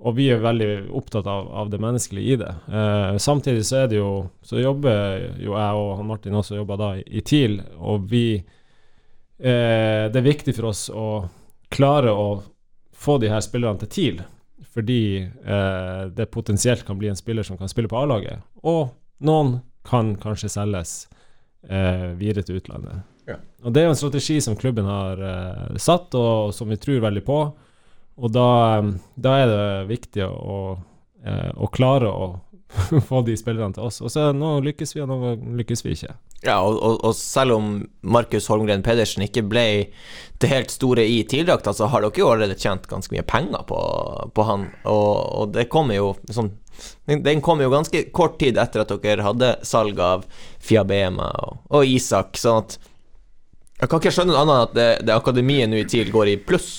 [0.00, 2.52] og vi er veldig opptatt av, av det menneskelige i det.
[2.72, 6.80] Eh, samtidig så er det jo Så jobber jo jeg og han Martin også jobber
[6.80, 11.28] da i, i TIL, og vi eh, Det er viktig for oss å
[11.70, 12.40] klare å
[12.96, 14.22] få de her spillerne til TIL,
[14.74, 18.42] fordi eh, det potensielt kan bli en spiller som kan spille på A-laget.
[18.66, 18.90] Og
[19.24, 21.06] noen kan kanskje selges
[21.68, 23.06] eh, videre til utlandet.
[23.30, 23.38] Ja.
[23.64, 27.04] Og Det er jo en strategi som klubben har eh, satt, og som vi tror
[27.06, 27.40] veldig på.
[28.20, 28.46] Og da,
[29.16, 30.60] da er det viktig å,
[31.24, 32.30] eh, å klare å
[33.08, 34.00] få de spillerne til oss.
[34.04, 36.14] Og så nå lykkes vi, og nå lykkes vi ikke.
[36.40, 39.64] Ja, og, og, og selv om Markus Holmgren Pedersen ikke ble
[40.40, 43.80] det helt store i TIL-drakta, så har dere jo allerede tjent ganske mye penger på,
[44.32, 45.10] på han, og,
[45.42, 46.54] og det kommer jo sånn
[47.04, 50.22] den, den kom jo ganske kort tid etter at dere hadde salg av
[50.64, 51.28] Fiabema
[51.68, 52.78] og Isak, sånn at
[53.80, 56.32] Jeg kan ikke skjønne noe annet enn at det, det akademiet nå i TIL går
[56.32, 56.70] i pluss.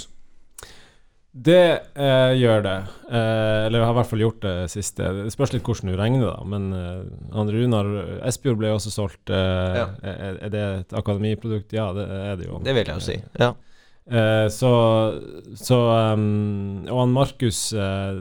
[1.31, 2.77] Det eh, gjør det.
[3.07, 5.07] Eh, eller har i hvert fall gjort det siste.
[5.15, 6.43] Det spørs litt hvordan du regner, da.
[6.43, 7.91] Men eh, Andre Runar
[8.27, 9.31] Espejord ble jo også solgt.
[9.31, 9.85] Eh, Ja.
[10.03, 11.71] er, er det et akademiprodukt?
[11.73, 12.59] Ja, det er det jo.
[12.63, 13.19] Det vil jeg jo si.
[13.39, 13.53] Ja.
[14.11, 14.71] Eh, så
[15.55, 15.77] så
[16.17, 18.17] um, Og han Markus eh,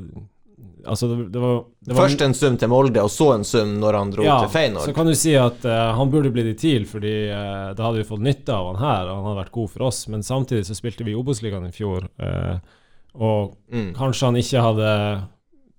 [0.87, 3.75] Altså, det, det var, det var Først en sum til Molde, og så en sum
[3.83, 4.87] når han dro ja, til Feyenoord.
[4.89, 8.01] Så kan du si at uh, han burde blitt i TIL, fordi uh, da hadde
[8.01, 9.99] vi fått nytte av han her, og han hadde vært god for oss.
[10.09, 12.55] Men samtidig så spilte vi Obos-ligaen i fjor, eh,
[13.15, 13.95] og Mm.
[13.95, 14.91] kanskje han ikke hadde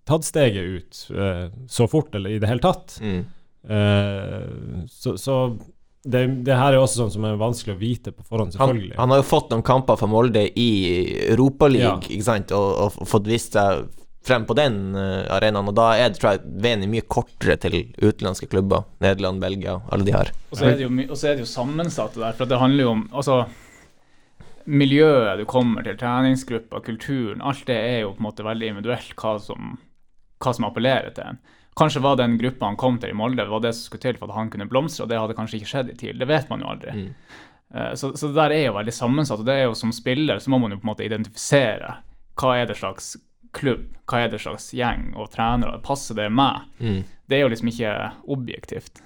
[0.06, 2.98] tatt steget ut eh, så fort, eller i det hele tatt.
[3.02, 3.26] Mm.
[3.70, 5.36] Eh, så så
[6.04, 8.96] det, det her er også sånn som er vanskelig å vite på forhånd, selvfølgelig.
[8.98, 10.70] han har jo fått noen kamper for Molde i
[11.30, 12.16] Europaligaen, Ja.
[12.16, 13.84] ikke sant, og, og fått vist seg
[14.26, 17.78] frem på den eh, arenaen, og da er det, tror jeg, veien mye kortere til
[18.02, 18.84] utenlandske klubber.
[19.02, 20.30] Nederland, Belgia, alle de her.
[20.52, 22.46] Og så er det jo, my- og så er det jo sammensatt det der, for
[22.50, 23.38] det handler jo om altså,
[24.66, 29.16] miljøet du kommer til, treningsgruppa, kulturen, alt det er jo på en måte veldig individuelt
[29.22, 29.78] hva som,
[30.44, 31.42] hva som appellerer til en.
[31.80, 34.28] Kanskje var den gruppa han kom til i Molde, var det som skulle til for
[34.30, 36.20] at han kunne blomstre, og det hadde kanskje ikke skjedd i TIL.
[36.20, 36.92] Det vet man jo aldri.
[36.98, 37.10] Mm.
[37.74, 40.40] Eh, Så, så det der er jo veldig sammensatt, og det er jo som spiller
[40.44, 41.94] så må man jo på en måte identifisere
[42.42, 43.16] hva er det slags
[43.56, 46.68] klubb, hva er det slags gjeng og trenere, passer det meg?
[46.80, 47.02] Mm.
[47.28, 47.96] Det er jo liksom ikke
[48.36, 49.02] objektivt.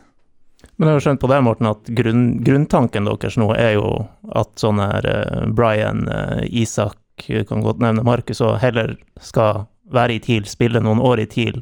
[0.76, 3.90] Men jeg har skjønt på det, Morten, at grunn, grunntanken deres nå er jo
[4.36, 9.64] at sånn her eh, Brian, eh, Isak, kan godt nevne Markus, og heller skal
[9.96, 11.62] være i TIL, spille noen år i TIL,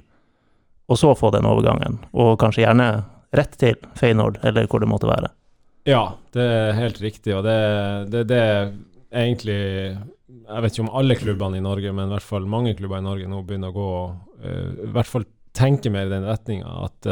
[0.89, 1.99] og så få den overgangen.
[2.17, 2.87] Og kanskje gjerne
[3.37, 5.29] rett til Feyenoord, eller hvor det måtte være.
[5.89, 7.55] Ja, det er helt riktig, og det
[8.09, 8.73] det, det er
[9.11, 9.59] egentlig
[10.43, 13.05] Jeg vet ikke om alle klubbene i Norge, men i hvert fall mange klubber i
[13.05, 13.89] Norge nå begynner å gå
[14.43, 17.09] eh, I hvert fall tenke mer i den retninga at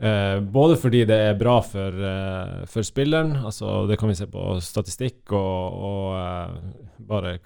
[0.00, 4.26] eh, Både fordi det er bra for, eh, for spilleren, altså det kan vi se
[4.30, 6.56] på statistikk og, og eh,
[7.08, 7.38] bare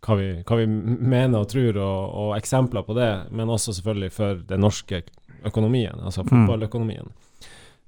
[0.00, 4.12] hva vi, hva vi mener og tror, og, og eksempler på det, men også selvfølgelig
[4.12, 5.02] for den norske
[5.44, 6.28] økonomien, altså Mm.
[6.46, 7.10] fotballøkonomien.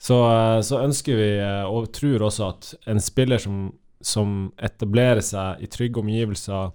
[0.02, 5.20] Så, eh, så ønsker vi, eh, og tror også, at en spiller som, som etablerer
[5.22, 6.72] seg i trygge omgivelser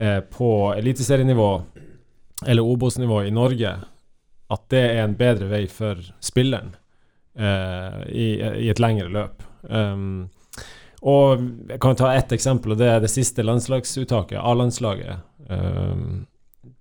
[0.00, 1.50] eh, på eliteserienivå
[2.46, 3.74] eller Obos-nivå i Norge,
[4.52, 6.74] at det er en bedre vei for spilleren
[7.34, 9.42] eh, i, i et lengre løp.
[9.62, 10.28] Um,
[11.06, 16.24] og jeg kan ta ett eksempel, og det er det siste landslagsuttaket, A-landslaget um,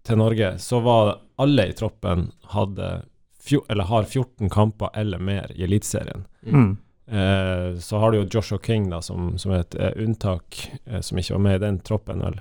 [0.06, 0.56] til Norge.
[0.62, 2.94] Så var alle i troppen hadde
[3.70, 6.26] eller har 14 kamper eller mer i Eliteserien.
[6.42, 6.78] Mm.
[7.08, 11.02] Eh, så har du jo Joshua King, da, som, som er et eh, unntak, eh,
[11.02, 12.24] som ikke var med i den troppen.
[12.26, 12.40] Vel.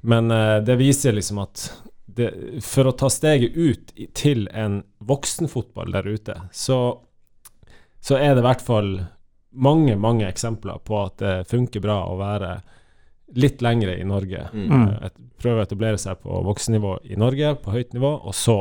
[0.00, 1.66] Men eh, det viser liksom at
[2.16, 2.28] det,
[2.64, 6.78] for å ta steget ut til en voksenfotball der ute, så,
[8.00, 8.92] så er det i hvert fall
[9.52, 12.56] mange, mange eksempler på at det funker bra å være
[13.36, 14.46] litt lengre i Norge.
[14.52, 14.88] Mm.
[15.40, 18.58] Prøve å etablere seg på voksennivå i Norge, på høyt nivå, og så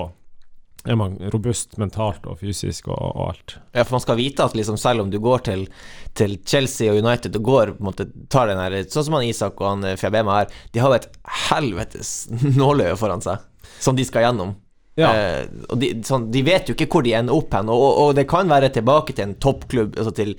[0.85, 3.55] er man robust mentalt og fysisk og, og alt.
[3.75, 5.67] Ja, for man skal vite at liksom, selv om du går til,
[6.17, 9.27] til Chelsea og United og går på en måte, tar den her Sånn som han
[9.29, 11.07] Isak og han eh, Fiabema her, de har jo et
[11.51, 12.15] helvetes
[12.61, 13.47] nåløye foran seg
[13.81, 14.55] som de skal gjennom.
[14.99, 15.11] Ja.
[15.15, 17.99] Eh, og de, sånn, de vet jo ikke hvor de ender opp hen, og, og,
[18.03, 20.35] og det kan være tilbake til en toppklubb, altså til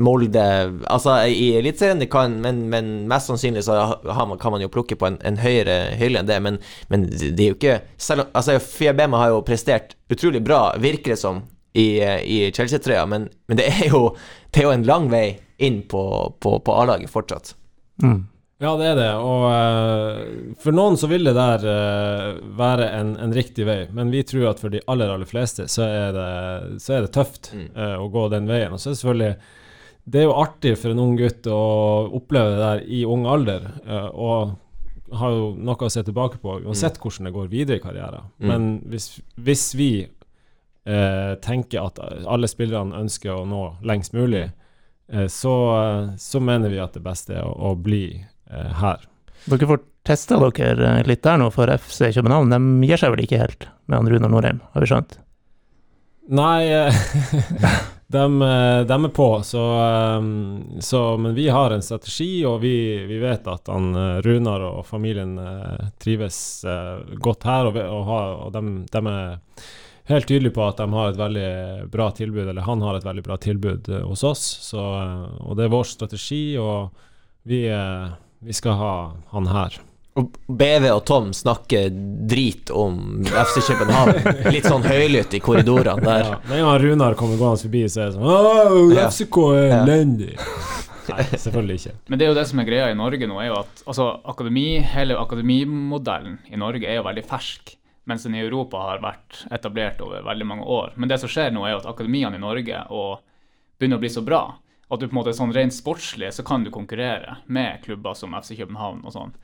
[0.00, 0.44] Molde
[0.88, 2.00] Altså i Eliteserien,
[2.40, 6.22] men, men mest sannsynlig så man, kan man jo plukke på en, en høyere hylle
[6.22, 9.96] enn det, men, men det er jo ikke selv om, Altså Fiabema har jo prestert
[10.12, 11.42] utrolig bra, virker det som,
[11.78, 14.14] i, i Chelsea-trøya, men, men det, er jo,
[14.50, 15.26] det er jo en lang vei
[15.58, 16.02] inn på,
[16.40, 17.54] på, på A-laget fortsatt.
[18.02, 18.22] Mm.
[18.58, 19.10] Ja, det er det.
[19.22, 24.10] Og uh, for noen så vil det der uh, være en, en riktig vei, men
[24.10, 26.30] vi tror at for de aller, aller fleste så er det,
[26.82, 27.68] så er det tøft Mm.
[27.76, 28.74] uh, å gå den veien.
[28.74, 29.36] Og så er det selvfølgelig
[30.08, 31.60] Det er jo artig for en ung gutt å
[32.18, 33.66] oppleve det der i ung alder,
[34.16, 34.54] og
[35.20, 38.30] har jo noe å se tilbake på, uansett hvordan det går videre i karrieren.
[38.40, 38.48] Mm.
[38.48, 39.90] Men hvis, hvis vi
[41.44, 44.46] tenker at alle spillerne ønsker å nå lengst mulig,
[45.28, 45.54] så,
[46.16, 49.04] så mener vi at det beste er å, å bli her.
[49.48, 53.24] Dere får testa dere eh, litt der nå, for FC København de gir seg vel
[53.24, 55.18] ikke helt med han Runar Norheim, har vi skjønt?
[56.28, 57.00] Nei, eh,
[58.14, 60.28] de, eh, de er på, så, eh,
[60.84, 62.76] så Men vi har en strategi, og vi,
[63.08, 68.14] vi vet at han eh, Runar og familien eh, trives eh, godt her, og, og,
[68.48, 69.36] og de, de er
[70.08, 71.50] helt tydelige på at de har et veldig
[71.92, 74.46] bra tilbud, eller han har et veldig bra tilbud eh, hos oss.
[74.70, 76.96] Så, eh, og det er vår strategi, og
[77.48, 78.08] vi, eh,
[78.44, 78.92] vi skal ha
[79.32, 79.78] han her.
[80.18, 81.92] Og BV og Tom snakker
[82.28, 84.16] drit om FC København.
[84.50, 86.24] Litt sånn høylytt i korridorene der.
[86.26, 89.68] Ja, Med en gang Runar kommer gående forbi, så er det sånn Åh, FCK er
[89.68, 89.78] Ja.
[89.84, 90.32] elendig.
[91.08, 91.92] Nei, selvfølgelig ikke.
[92.10, 94.08] Men det er jo det som er greia i Norge nå, er jo at altså,
[94.28, 97.76] akademi, hele akademimodellen i Norge er jo veldig fersk,
[98.10, 100.92] mens den i Europa har vært etablert over veldig mange år.
[100.96, 103.20] Men det som skjer nå, er jo at akademiene i Norge og
[103.78, 104.42] begynner å bli så bra
[104.88, 108.36] at du på en måte sånn rent sportslig så kan du konkurrere med klubber som
[108.38, 109.34] FC København og sånn.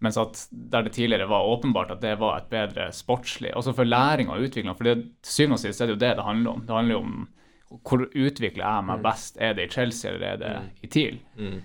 [0.00, 3.84] Mens at der det tidligere var åpenbart at det var et bedre sportslig Også for
[3.84, 4.72] læring og utvikling.
[4.76, 6.62] For det, til syvende og sist er det jo det det handler om.
[6.64, 7.18] Det handler jo om
[7.86, 9.36] hvor utvikler jeg meg best?
[9.38, 11.20] Er det i Chelsea, eller er det i TIL?
[11.38, 11.60] Mm.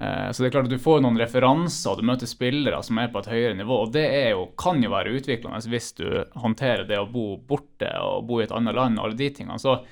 [0.00, 2.98] Eh, Så det er klart at du får noen referanser, og du møter spillere som
[2.98, 3.82] er på et høyere nivå.
[3.84, 6.06] Og det jo, kan jo være utviklende hvis du
[6.40, 9.60] håndterer det å bo borte og bo i et annet land og alle de tingene.
[9.60, 9.82] Så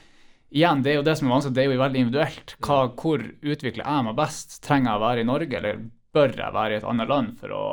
[0.55, 2.55] igjen, det er jo det som er vanskelig, det er jo veldig individuelt.
[2.65, 4.59] Hva, hvor utvikler jeg meg best?
[4.65, 5.85] Trenger jeg å være i Norge, eller
[6.17, 7.65] bør jeg være i et annet land for å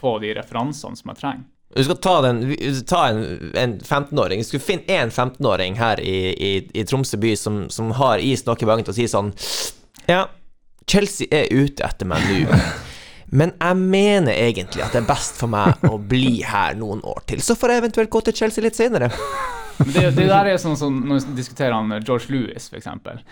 [0.00, 1.46] få de referansene som jeg trenger?
[1.76, 2.40] Du skal ta, den,
[2.88, 4.40] ta en, en 15-åring.
[4.40, 8.46] Du skulle finne én 15-åring her i, i, i Tromsø by som, som har is
[8.46, 9.34] nok i magen til å si sånn
[10.08, 10.24] Ja,
[10.88, 12.58] Chelsea er ute etter meg nå.
[13.28, 17.20] Men jeg mener egentlig at det er best for meg å bli her noen år
[17.28, 17.44] til.
[17.44, 19.12] Så får jeg eventuelt gå til Chelsea litt senere.
[19.78, 22.88] Men det, det der er sånn som når vi diskuterer han eh, George Lewis, f.eks.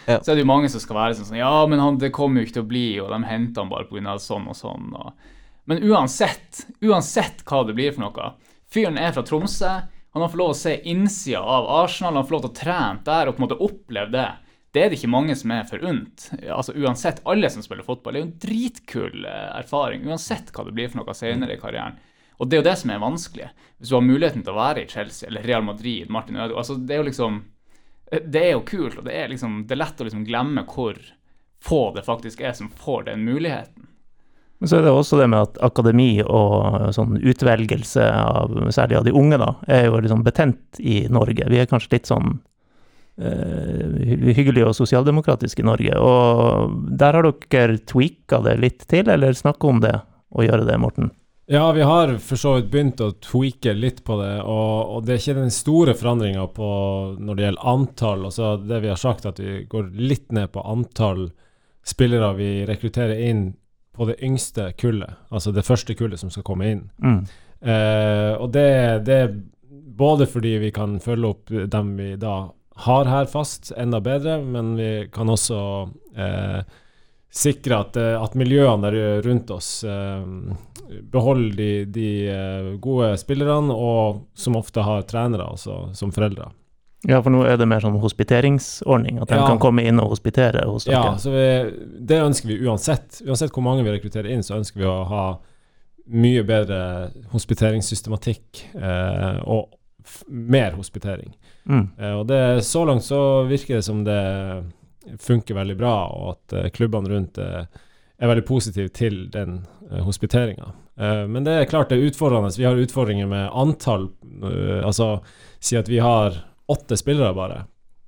[0.07, 0.21] Ja.
[0.21, 2.41] Så er det jo mange som skal være sånn sånn Ja, men han, det kommer
[2.41, 4.17] jo ikke til å bli, og de henter han bare pga.
[4.23, 4.89] sånn og sånn.
[4.97, 5.29] Og.
[5.67, 8.33] Men uansett, uansett hva det blir for noe
[8.73, 9.77] Fyren er fra Tromsø.
[10.17, 12.59] Han har fått lov å se innsida av Arsenal, han har fått lov til å
[12.59, 14.29] trene der og på en måte oppleve det.
[14.75, 16.27] Det er det ikke mange som er forunt.
[16.53, 18.17] Altså Uansett, alle som spiller fotball.
[18.17, 21.61] Det er jo en dritkul eh, erfaring, uansett hva det blir for noe senere i
[21.61, 21.97] karrieren.
[22.39, 23.51] Og det er jo det som er vanskelig.
[23.79, 26.77] Hvis du har muligheten til å være i Chelsea eller Real Madrid, Martin Ødegaard altså
[26.81, 27.43] Det er jo liksom
[28.07, 31.01] Det er jo kult, og det er liksom Det er lett å liksom glemme hvor
[31.67, 33.89] få det faktisk er som får den muligheten.
[34.61, 39.07] Men så er det også det med at akademi og sånn utvelgelse av særlig av
[39.09, 41.49] de unge, da, er jo liksom betent i Norge.
[41.51, 45.99] Vi er kanskje litt sånn uh, hy- hyggelige og sosialdemokratiske i Norge.
[45.99, 49.97] Og der har dere tweaka det litt til, eller snakka om det,
[50.37, 51.11] å gjøre det, Morten?
[51.49, 55.15] Ja, vi har for så vidt begynt å tweake litt på det, og, og det
[55.15, 58.25] er ikke den store forandringa når det gjelder antall.
[58.27, 61.29] Altså det vi har sagt, at vi går litt ned på antall
[61.87, 63.53] spillere vi rekrutterer inn
[63.95, 66.83] på det yngste kullet, altså det første kullet som skal komme inn.
[66.99, 67.21] Mm.
[67.63, 68.67] Eh, og det,
[69.07, 69.37] det er
[69.97, 72.35] både fordi vi kan følge opp dem vi da
[72.87, 75.61] har her fast, enda bedre, men vi kan også
[76.19, 76.59] eh,
[77.37, 80.23] sikre at, eh, at, miljøene der rundt oss eh,
[81.13, 86.51] beholder de, de eh, gode spillerne, og som ofte har trenere altså, som foreldre.
[87.07, 89.47] Ja, for nå er det mer sånn hospiteringsordning, at de ja.
[89.47, 90.97] kan komme inn og hospitere hos dere.
[90.97, 91.45] Ja, så vi,
[92.09, 93.21] det ønsker vi uansett.
[93.27, 95.27] Uansett hvor mange vi rekrutterer inn, så ønsker vi å ha
[96.07, 96.81] mye bedre
[97.33, 99.77] hospiteringssystematikk eh, og
[100.31, 101.35] mer hospitering.
[101.67, 101.87] Mm.
[101.99, 103.21] Eh, og det, så langt så
[103.51, 104.21] virker det som det
[105.19, 107.65] funker veldig bra, og at uh, klubbene rundt uh,
[108.17, 110.73] er veldig positive til den uh, hospiteringa.
[110.97, 112.49] Men det er klart det er utfordrende.
[112.57, 114.07] Vi har utfordringer med antall.
[114.81, 115.19] altså
[115.61, 116.39] si at vi har
[116.73, 117.59] åtte spillere bare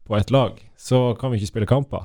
[0.09, 2.05] på ett lag, så kan vi ikke spille kamper.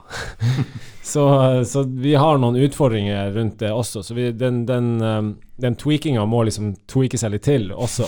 [1.04, 1.24] så,
[1.66, 4.04] så, vi har noen utfordringer rundt det også.
[4.04, 8.04] Så vi, den, den, um, den tweakinga må liksom tweake seg litt til også.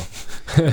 [0.60, 0.68] uh,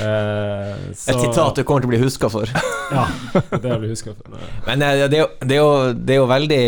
[0.00, 2.48] Et sitat du kommer til å bli huska for.
[2.96, 4.40] ja, det jeg blitt huska for.
[4.70, 6.64] Men uh, det, er jo, det, er jo, det, er jo, veldig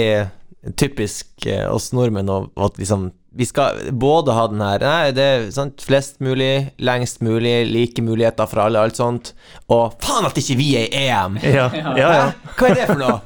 [0.85, 5.47] typisk uh, oss nordmenn at liksom vi skal både ha den her Nei, det er
[5.55, 9.33] sant, flest mulig, lengst mulig, like muligheter for alle, alt sånt.
[9.73, 11.38] Og faen at ikke vi er i EM!
[11.42, 12.27] Ja, ja, ja.
[12.59, 13.21] Hva er det for noe?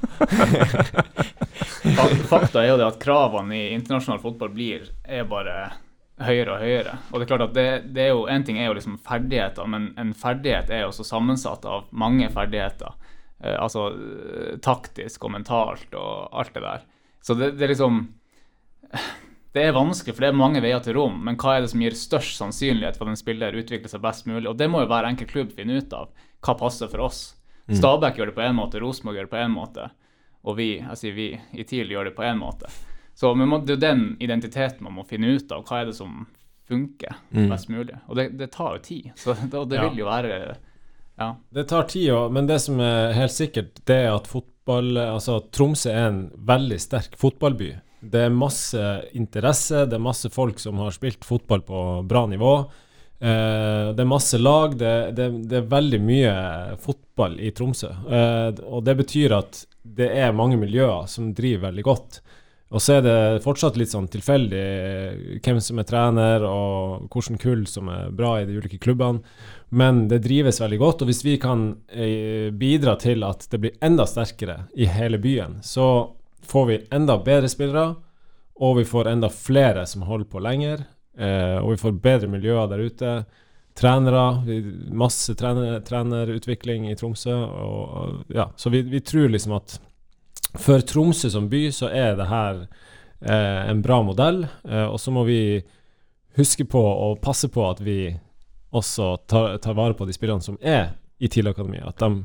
[2.30, 5.56] Fakta er jo det at kravene i internasjonal fotball blir er bare
[6.22, 6.94] høyere og høyere.
[7.10, 7.66] Og det er klart at det,
[7.96, 11.06] det er jo, En ting er jo liksom ferdigheter, men en ferdighet er jo også
[11.08, 12.94] sammensatt av mange ferdigheter.
[13.42, 16.86] Eh, altså eh, taktisk og mentalt og alt det der.
[17.26, 18.04] Så det, det er liksom
[19.56, 21.82] det er vanskelig, for det er mange veier til rom, men hva er det som
[21.82, 24.46] gir størst sannsynlighet for at en spiller utvikler seg best mulig?
[24.50, 26.10] Og det må jo hver enkelt klubb finne ut av.
[26.44, 27.22] Hva passer for oss?
[27.66, 27.78] Mm.
[27.80, 29.88] Stabæk gjør det på én måte, Rosenborg gjør det på én måte,
[30.46, 32.70] og vi, jeg sier vi, i TIL gjør det på én måte.
[33.16, 35.64] Så må, det er den identiteten man må finne ut av.
[35.64, 36.26] Hva er det som
[36.68, 37.46] funker mm.
[37.48, 37.96] best mulig?
[38.06, 39.08] Og det, det tar jo tid.
[39.16, 40.36] Så det, det vil jo være
[41.16, 41.30] ja.
[41.48, 45.92] Det tar tid, men det som er helt sikkert, det er at fotball Altså, Tromsø
[45.94, 47.70] er en veldig sterk fotballby.
[48.12, 48.82] Det er masse
[49.18, 52.56] interesse, det er masse folk som har spilt fotball på bra nivå.
[53.18, 56.34] Eh, det er masse lag, det, det, det, er veldig mye
[56.82, 57.90] fotball i Tromsø.
[57.90, 59.64] Eh, og det betyr at
[59.96, 62.20] det er mange miljøer som driver veldig godt.
[62.74, 64.62] Og så er det fortsatt litt sånn tilfeldig
[65.44, 69.22] hvem som er trener, og hvilken kull som er bra i de ulike klubbene.
[69.70, 73.78] Men det drives veldig godt, og hvis vi kan eh, bidra til at det blir
[73.86, 75.86] enda sterkere i hele byen, så
[76.48, 77.94] får vi enda bedre spillere,
[78.56, 80.84] og vi får enda flere som holder på lenger.
[81.18, 83.12] Eh, og vi får bedre miljøer der ute.
[83.76, 84.24] Trenere.
[84.96, 87.34] Masse trener, trenerutvikling i Tromsø.
[87.34, 89.78] Og, og, ja, så vi, vi, tror liksom at
[90.56, 92.62] for Tromsø som by så er det her
[93.20, 94.46] eh, en bra modell.
[94.64, 95.40] Eh, og så må vi
[96.36, 98.14] huske på og passe på at vi
[98.76, 101.86] også tar, tar vare på de spillerne som er i TIL-akademiet.
[101.88, 102.24] At de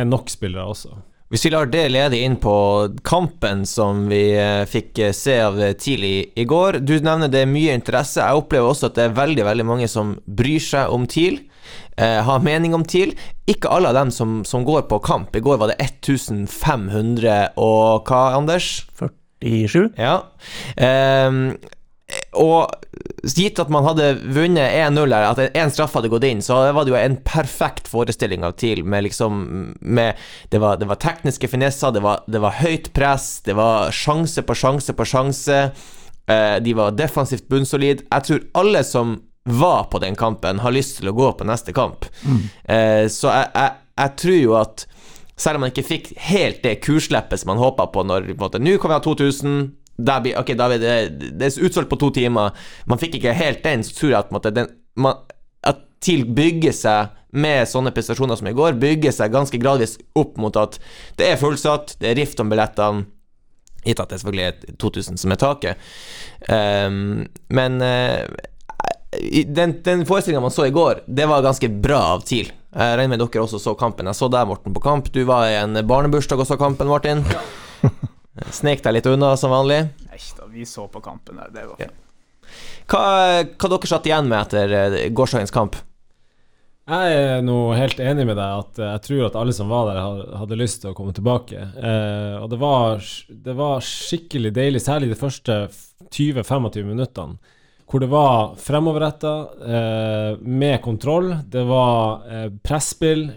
[0.00, 0.94] er nok spillere også.
[1.30, 2.52] Hvis vi lar det lede inn på
[3.06, 6.80] kampen som vi eh, fikk eh, se av TIL i, går.
[6.82, 8.18] Du nevner det er mye interesse.
[8.18, 11.38] Jeg opplever også at det er veldig veldig mange som bryr seg om TIL.
[11.94, 13.14] Eh, har mening om TIL.
[13.46, 15.30] Ikke alle av dem som, som, går på kamp.
[15.38, 18.88] I går var det 1500 og hva, Anders?
[18.98, 19.92] 47.
[20.02, 20.16] Ja.
[20.74, 21.30] Eh,
[22.42, 22.79] og
[23.22, 26.86] gitt at man hadde vunnet 1-0 her, at én straff hadde gått inn, så var
[26.86, 29.40] det jo en perfekt forestilling av TIL med liksom
[29.80, 30.18] med,
[30.50, 34.42] det, var, det, var, tekniske finesser, det var, det var, høyt press, det var sjanse
[34.46, 35.62] på sjanse på sjanse.
[36.30, 38.06] Eh, de var defensivt bunnsolid.
[38.10, 41.74] Jeg tror alle som var på den kampen, har lyst til å gå på neste
[41.76, 42.06] kamp.
[42.26, 42.42] Mm.
[42.74, 44.86] Eh, så jeg, jeg, jeg, tror jo at
[45.40, 48.90] selv om man ikke fikk helt det kursleppet som man håpa på når Nå kan
[48.90, 49.62] vi ha 2000
[50.06, 50.96] blir, ok, da blir det,
[51.38, 52.56] det er utsolgt på to timer.
[52.90, 55.22] Man fikk ikke helt den, så tror jeg at, måtte, den, man,
[55.66, 60.38] at TIL bygger seg med sånne prestasjoner som i går, bygger seg ganske gradvis opp
[60.42, 60.80] mot at
[61.18, 63.06] det er fullsatt, det er rift om billettene.
[63.80, 65.84] Gitt at det selvfølgelig er 2000 som er taket.
[66.50, 68.26] Um, men uh,
[69.46, 72.50] den, den forestillinga man så i går, det var ganske bra av TIL.
[72.70, 74.10] Jeg regner med dere også så kampen.
[74.10, 75.08] Jeg så deg, Morten, på kamp.
[75.14, 77.24] Du var i en barnebursdag og så kampen, Martin.
[77.32, 77.42] Ja.
[78.54, 79.84] Snek deg litt unna som vanlig?
[80.10, 81.52] Nei da, vi så på kampen der.
[81.54, 81.96] Det var fint.
[82.90, 83.04] Hva,
[83.46, 85.78] hva dere satt igjen med etter eh, gårsdagens kamp?
[86.90, 90.00] Jeg er nå helt enig med deg at jeg tror at alle som var der,
[90.40, 91.60] hadde lyst til å komme tilbake.
[91.78, 95.60] Eh, og det var, det var skikkelig deilig, særlig de første
[96.10, 97.38] 20-25 minuttene,
[97.90, 99.34] hvor det var fremoverretta,
[99.66, 101.30] eh, med kontroll.
[101.46, 103.28] Det var eh, presspill,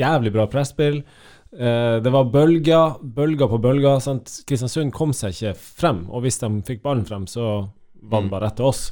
[0.00, 1.02] jævlig bra presspill.
[1.54, 4.00] Eh, det var bølger, bølger på bølger.
[4.02, 4.32] Sant?
[4.48, 7.68] Kristiansund kom seg ikke frem, og hvis de fikk ballen frem, så
[8.04, 8.84] var den bare rett til oss.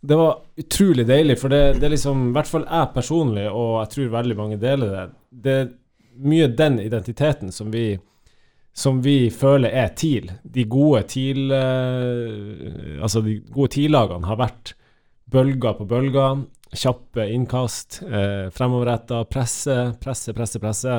[0.00, 3.80] Det var utrolig deilig, for det, det er liksom I hvert fall jeg personlig, og
[3.80, 5.06] jeg tror veldig mange deler det.
[5.28, 5.72] Det er
[6.28, 7.88] mye den identiteten som vi
[8.78, 10.28] som vi føler er TIL.
[10.42, 14.76] De gode TIL eh, Altså, de gode TIL-lagene har vært
[15.34, 16.44] bølger på bølger.
[16.78, 20.94] Kjappe innkast, eh, fremoverretta, presse, presse, presse, presse.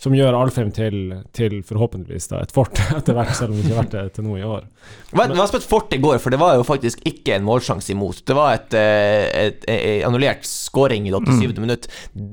[0.00, 0.96] Som gjør Alfheim til,
[1.36, 4.26] til forhåpentligvis da, et fort etter hvert, selv om det ikke har vært det til
[4.26, 4.66] nå i år.
[5.10, 7.92] Det var, det var fort i går, for det var jo faktisk ikke en målsjanse
[7.94, 8.24] imot.
[8.26, 11.62] Det var et, eh, et, et annullert scoring i det 87.
[11.62, 11.88] minutt.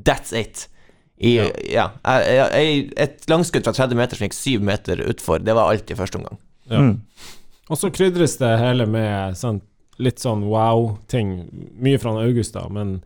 [0.08, 0.65] That's it.
[1.19, 1.36] I,
[1.74, 1.89] ja.
[2.04, 2.48] Ja.
[2.56, 6.22] Et langskudd fra 30 meter som gikk 7 meter utfor, det var alt i første
[6.22, 6.39] omgang.
[6.72, 6.80] Ja.
[6.80, 6.95] Mm.
[7.69, 9.60] Og så krydres det hele med sånn,
[10.02, 11.34] litt sånn wow-ting.
[11.78, 13.02] Mye fra August, da, men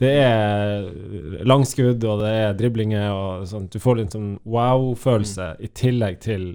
[0.00, 3.66] det er langskudd, og det er driblinger, og sånn.
[3.72, 6.54] Du får litt sånn wow-følelse, i tillegg til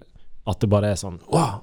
[0.49, 1.61] at det bare er sånn wow!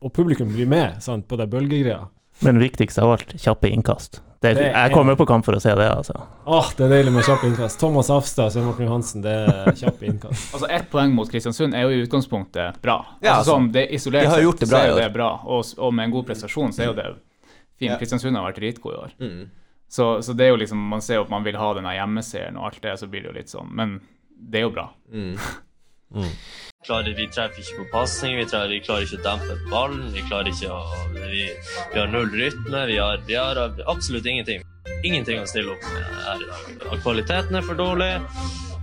[0.00, 2.06] Og publikum blir med sant, på det bølgegreia.
[2.42, 4.22] Men viktigst av alt, kjappe innkast.
[4.40, 6.14] Det, Det er- jeg kommer på kamp for å se det, altså.
[6.46, 7.78] Åh, det er deilig med kjappe innkast.
[7.78, 10.46] Thomas Afstad og Svein Morten Johansen, det er kjappe innkast.
[10.54, 12.96] Altså Ett poeng mot Kristiansund er jo i utgangspunktet bra.
[13.20, 14.96] Ja, altså, altså, sånn, det Isolert de har sett gjort det bra så er jo
[15.02, 17.08] det bra, og, og med en god prestasjon så er jo det
[17.76, 17.90] fint.
[17.92, 17.98] Ja.
[18.00, 19.12] Kristiansund har vært dritgod i år.
[19.20, 19.50] Mm.
[19.90, 22.56] Så, så det er jo liksom Man ser jo at man vil ha denne hjemmeseieren
[22.60, 23.72] og alt det, så blir det jo litt sånn.
[23.74, 23.96] Men
[24.38, 24.86] det er jo bra.
[25.10, 25.34] Mm.
[26.86, 30.22] klarer, vi treffer ikke på pasning, vi, trenger- vi klarer ikke å dempe ballen, vi
[30.26, 30.80] klarer ikke å
[31.14, 31.44] Vi,
[31.92, 34.62] vi har null rytme, vi har, vi har absolutt ingenting.
[35.04, 36.48] Ingenting å stille opp med her i
[36.80, 36.96] dag.
[37.04, 38.10] Kvaliteten er for dårlig,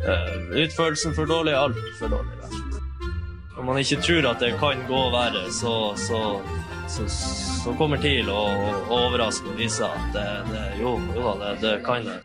[0.08, 2.38] eh, utførelsen for dårlig, alt for dårlig.
[2.48, 2.63] Om.
[3.58, 6.22] Når man ikke tror at det kan gå verre, så, så,
[6.89, 8.41] så kommer TIL å
[8.88, 12.17] å overraske og vise at det, det, jo, jo det, det kan det.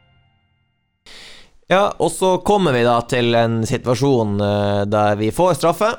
[1.72, 5.92] Ja, og så kommer vi da til en situasjon eh, der vi får straffe.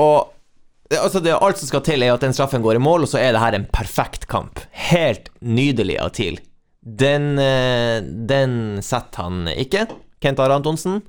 [0.00, 3.12] Og altså det, alt som skal til, er at den straffen går i mål, og
[3.12, 4.62] så er det her en perfekt kamp.
[4.90, 6.38] Helt nydelig av TIL.
[6.80, 9.88] Den, eh, den setter han ikke,
[10.22, 11.00] Kent Are Antonsen.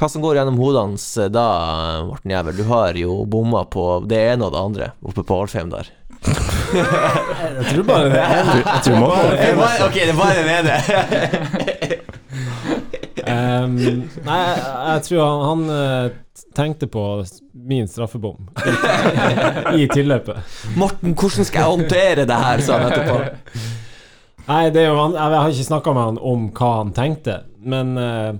[0.00, 1.46] Hva som går gjennom hodet hans eh, da,
[2.08, 2.56] Morten Jævel?
[2.56, 5.90] Du har jo bomma på det ene og det andre oppe på Alfheim der.
[6.20, 10.36] Jeg tror bare det er Jeg tror bare det er bare- Ok, det er bare
[10.40, 10.74] den ene.
[13.30, 13.74] Um,
[14.24, 17.02] Nei, jeg, jeg tror han, han eh, tenkte på
[17.52, 18.48] min straffebom
[19.76, 20.40] i tilløpet.
[20.80, 23.18] Morten, hvordan skal jeg håndtere det her, sa han etterpå.
[24.48, 27.36] Nei, det er jo, han- jeg har ikke snakka med han om hva han tenkte,
[27.60, 28.32] men eh,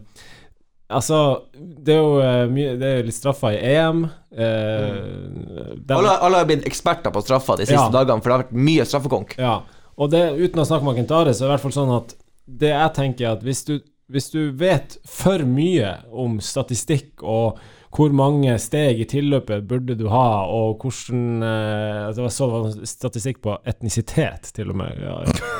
[0.90, 1.18] Altså,
[1.54, 4.00] det er jo eh, mye Det er litt straffer i EM.
[4.34, 5.84] eh, mm.
[5.94, 7.92] Alle, alle har blitt eksperter på straffer de siste Ja.
[7.94, 9.36] dagene, for det har vært mye straffekonk.
[9.38, 9.60] Ja,
[10.00, 12.14] og det, uten å snakke med Kentare, så er det i hvert fall sånn at
[12.60, 13.74] det jeg tenker er at hvis du,
[14.10, 20.04] hvis du vet for mye om statistikk og hvor mange steg i tilløpet burde du
[20.12, 25.00] ha, og hvordan eh, altså Jeg så det var statistikk på etnisitet, til og med,
[25.02, 25.16] ja,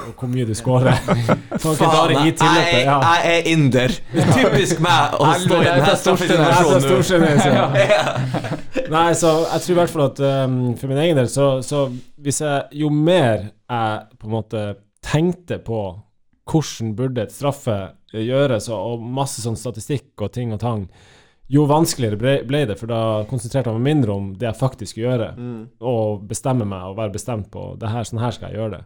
[0.06, 0.94] og hvor mye du scorer.
[1.62, 2.36] Faen, jeg,
[2.86, 3.00] ja.
[3.02, 3.96] jeg er inder.
[4.14, 5.90] Typisk meg å stå i denne
[7.96, 8.06] ja.
[8.94, 11.88] Nei, så jeg tror i hvert fall at um, for min egen del, så, så
[12.22, 14.64] hvis jeg Jo mer jeg på en måte
[15.02, 15.82] tenkte på
[16.50, 17.76] hvordan burde et straffe
[18.14, 20.86] gjøres, og, og masse sånn statistikk og ting og tang,
[21.50, 24.92] jo vanskeligere ble, ble det, for da konsentrerte jeg meg mindre om det jeg faktisk
[24.94, 25.62] skulle gjøre, Mm.
[25.80, 28.84] og bestemme meg og være bestemt på det her, sånn her skal jeg gjøre det.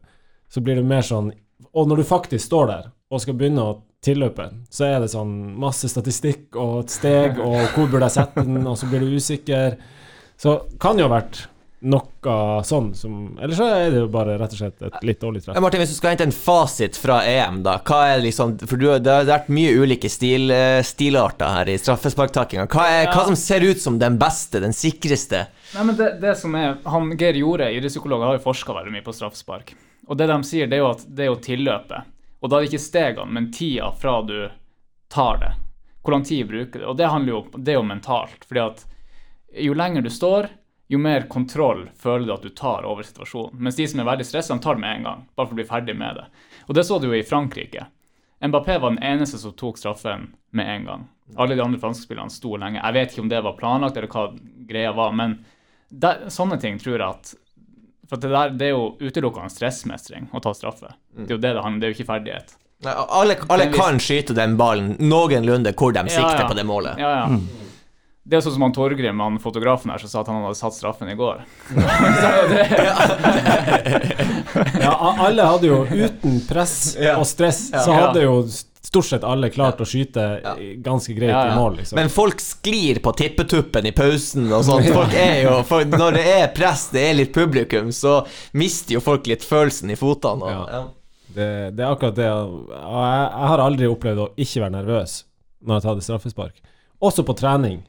[0.48, 1.32] Så blir det mer sånn
[1.74, 5.56] Og når du faktisk står der og skal begynne å tilløpe, så er det sånn
[5.56, 9.14] masse statistikk og et steg, og hvor burde jeg sette den, og så blir du
[9.16, 9.76] usikker.
[10.36, 11.46] Så kan jo ha vært
[11.84, 15.42] noe sånn som Eller så er det jo bare rett og slett et litt dårlig
[15.44, 15.58] treff.
[15.60, 18.86] Martin, hvis du skal hente en fasit fra EM, da Hva er liksom For du,
[19.04, 22.64] det har vært mye ulike stil, eh, stilarter her i straffesparktakinga.
[22.72, 25.44] Hva, er- hva som ser ut som den beste, den sikreste?
[25.74, 29.04] Nei, men det, det som er, han Geir Jorde, idrettspsykolog, har jo forska veldig mye
[29.04, 29.74] på straffespark.
[30.08, 32.10] Og det de sier, det er jo at det er jo tilløpet.
[32.44, 34.36] Og da er det ikke stegene, men tida fra du
[35.12, 35.52] tar det.
[36.04, 36.86] Hvor lang tid bruker du?
[36.92, 38.44] Og det handler jo om det er jo mentalt.
[38.48, 38.84] fordi at
[39.64, 40.48] jo lenger du står,
[40.94, 43.58] jo mer kontroll føler du at du tar over situasjonen.
[43.66, 45.26] Mens de som er veldig stressa, tar det med en gang.
[45.34, 46.24] Bare for å bli ferdig med det.
[46.68, 47.86] Og det så du jo i Frankrike.
[48.44, 51.06] Mbappé var den eneste som tok straffen med en gang.
[51.36, 52.80] Alle de andre franske spillerne sto lenge.
[52.80, 54.26] Jeg vet ikke om det var planlagt, eller hva
[54.68, 55.38] greia var, men
[55.88, 57.34] der, sånne ting tror jeg at
[58.10, 60.92] For det, der, det er jo utelukkende stressmestring å ta straffe.
[61.16, 62.56] Det er jo det det handler Det er jo ikke ferdighet.
[62.84, 66.48] Alle, alle kan skyte den ballen noenlunde hvor de sikter ja.
[66.50, 67.00] på det målet.
[67.00, 67.63] Ja, ja.
[68.24, 70.72] Det er sånn som han Torgrim, han fotografen her, som sa at han hadde satt
[70.78, 71.42] straffen i går.
[74.80, 74.92] Ja,
[75.26, 78.36] alle hadde jo uten press og stress, så hadde jo
[78.84, 80.24] stort sett alle klart å skyte
[80.84, 81.96] ganske greit i mål, liksom.
[81.98, 84.88] Men folk sklir på tippetuppen i pausen og sånt.
[84.94, 88.20] Folk er jo, for når det er press, det er litt publikum, så
[88.60, 90.44] mister jo folk litt følelsen i fotene.
[90.44, 90.66] Og, Ja.
[90.80, 90.84] ja.
[91.34, 92.28] Det, det er akkurat det.
[92.30, 95.14] Jeg, jeg har aldri opplevd å ikke være nervøs
[95.66, 96.60] når jeg tar det straffespark.
[97.02, 97.80] Også på trening.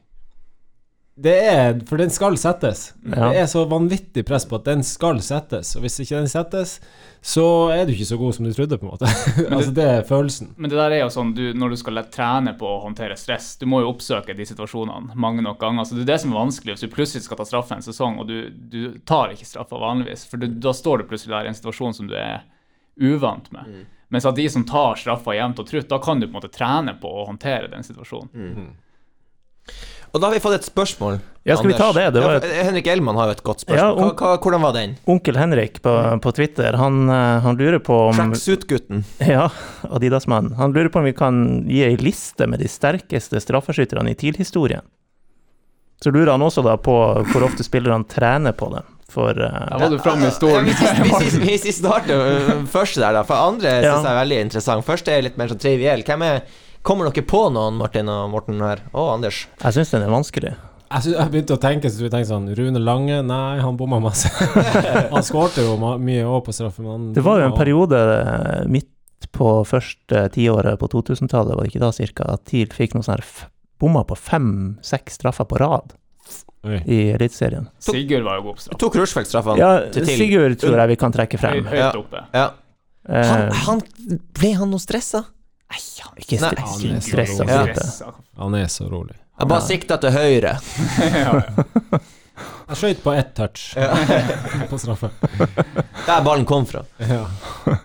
[1.16, 2.90] Det er For den skal settes.
[3.00, 3.30] Ja.
[3.32, 5.72] Det er så vanvittig press på at den skal settes.
[5.78, 6.74] Og hvis ikke den settes,
[7.24, 9.08] så er du ikke så god som du trodde, på en måte.
[9.56, 10.52] altså, det er følelsen.
[10.60, 13.54] men det der er jo sånn, du, når du skal trene på å håndtere stress,
[13.56, 15.88] du må jo oppsøke de situasjonene mange nok ganger.
[15.88, 18.20] Så det er det som er vanskelig hvis du plutselig skal ta straffe en sesong,
[18.20, 20.28] og du, du tar ikke straffa vanligvis.
[20.28, 22.44] For du, da står du plutselig der i en situasjon som du er
[23.00, 23.72] uvant med.
[23.72, 23.84] Mm.
[24.12, 26.52] Mens at de som tar straffa jevnt og trutt, da kan du på en måte
[26.52, 28.36] trene på å håndtere den situasjonen.
[28.36, 28.74] Mm.
[30.16, 31.18] Og da har vi fått et spørsmål.
[31.46, 32.06] Ja, skal vi ta det?
[32.16, 33.82] Det var ja, Henrik Elman har jo et godt spørsmål.
[33.84, 34.96] Ja, hva, hva, hvordan var den?
[35.12, 35.92] Onkel Henrik på,
[36.24, 39.04] på Twitter, han, eh, han lurer på om Tracksuit-gutten.
[39.28, 39.50] Ja,
[39.86, 40.56] Adidas-mannen.
[40.56, 44.82] Han lurer på om vi kan gi ei liste med de sterkeste straffeskytterne i TIL-historien.
[46.02, 46.96] Så lurer han også da på
[47.30, 48.82] hvor ofte spillerne trener på det.
[49.12, 50.66] For uh, Da var du framme i stolen.
[50.66, 52.18] hvis, vi, starter
[52.66, 53.26] først første der, da.
[53.28, 53.92] For andre Ja.
[53.94, 54.86] synes jeg er veldig interessant.
[54.88, 56.02] Første er litt mer sånn triviell.
[56.08, 56.40] Hvem er
[56.86, 58.84] Kommer dere på noen, Martin og Morten her?
[58.94, 59.44] Og Anders?
[59.62, 60.52] jeg syns den er vanskelig.
[60.86, 64.30] Jeg, jeg begynte å tenke så jeg tenkte sånn Rune Lange, nei, han bomma masse.
[65.14, 66.84] han skårte jo mye òg på straffe,
[67.16, 71.82] Det var jo en periode eh, midt på første tiåret på 2000-tallet, var det ikke
[71.82, 73.26] da cirka, at TIL fikk noe sånn her
[73.82, 75.96] bomma på fem-seks straffer på rad.
[76.66, 76.78] Oi.
[76.86, 77.66] I Eliteserien.
[77.82, 78.78] Sigurd var jo god på straff.
[78.82, 80.22] Tok Rushfeldt-straffene Ja, til TIL.
[80.22, 81.66] Sigurd tror jeg vi kan trekke Høy, frem.
[81.70, 81.90] høyt Ja.
[81.98, 82.22] oppe.
[82.34, 82.46] Ja.
[83.06, 83.82] Han, Eh, han,
[84.34, 85.20] ble han noe stressa?
[85.70, 87.86] Nei, han ikke Nei, han er så stressa rolig.
[88.00, 88.12] Ja.
[88.42, 89.16] Han er så rolig.
[89.36, 90.52] Jeg bare sikta til høyre.
[91.00, 91.98] ja, ja.
[92.66, 93.76] Jeg skøyt på ett touch
[94.70, 95.08] på straffe.
[96.06, 96.82] Der ballen kom fra.
[97.00, 97.20] Ja.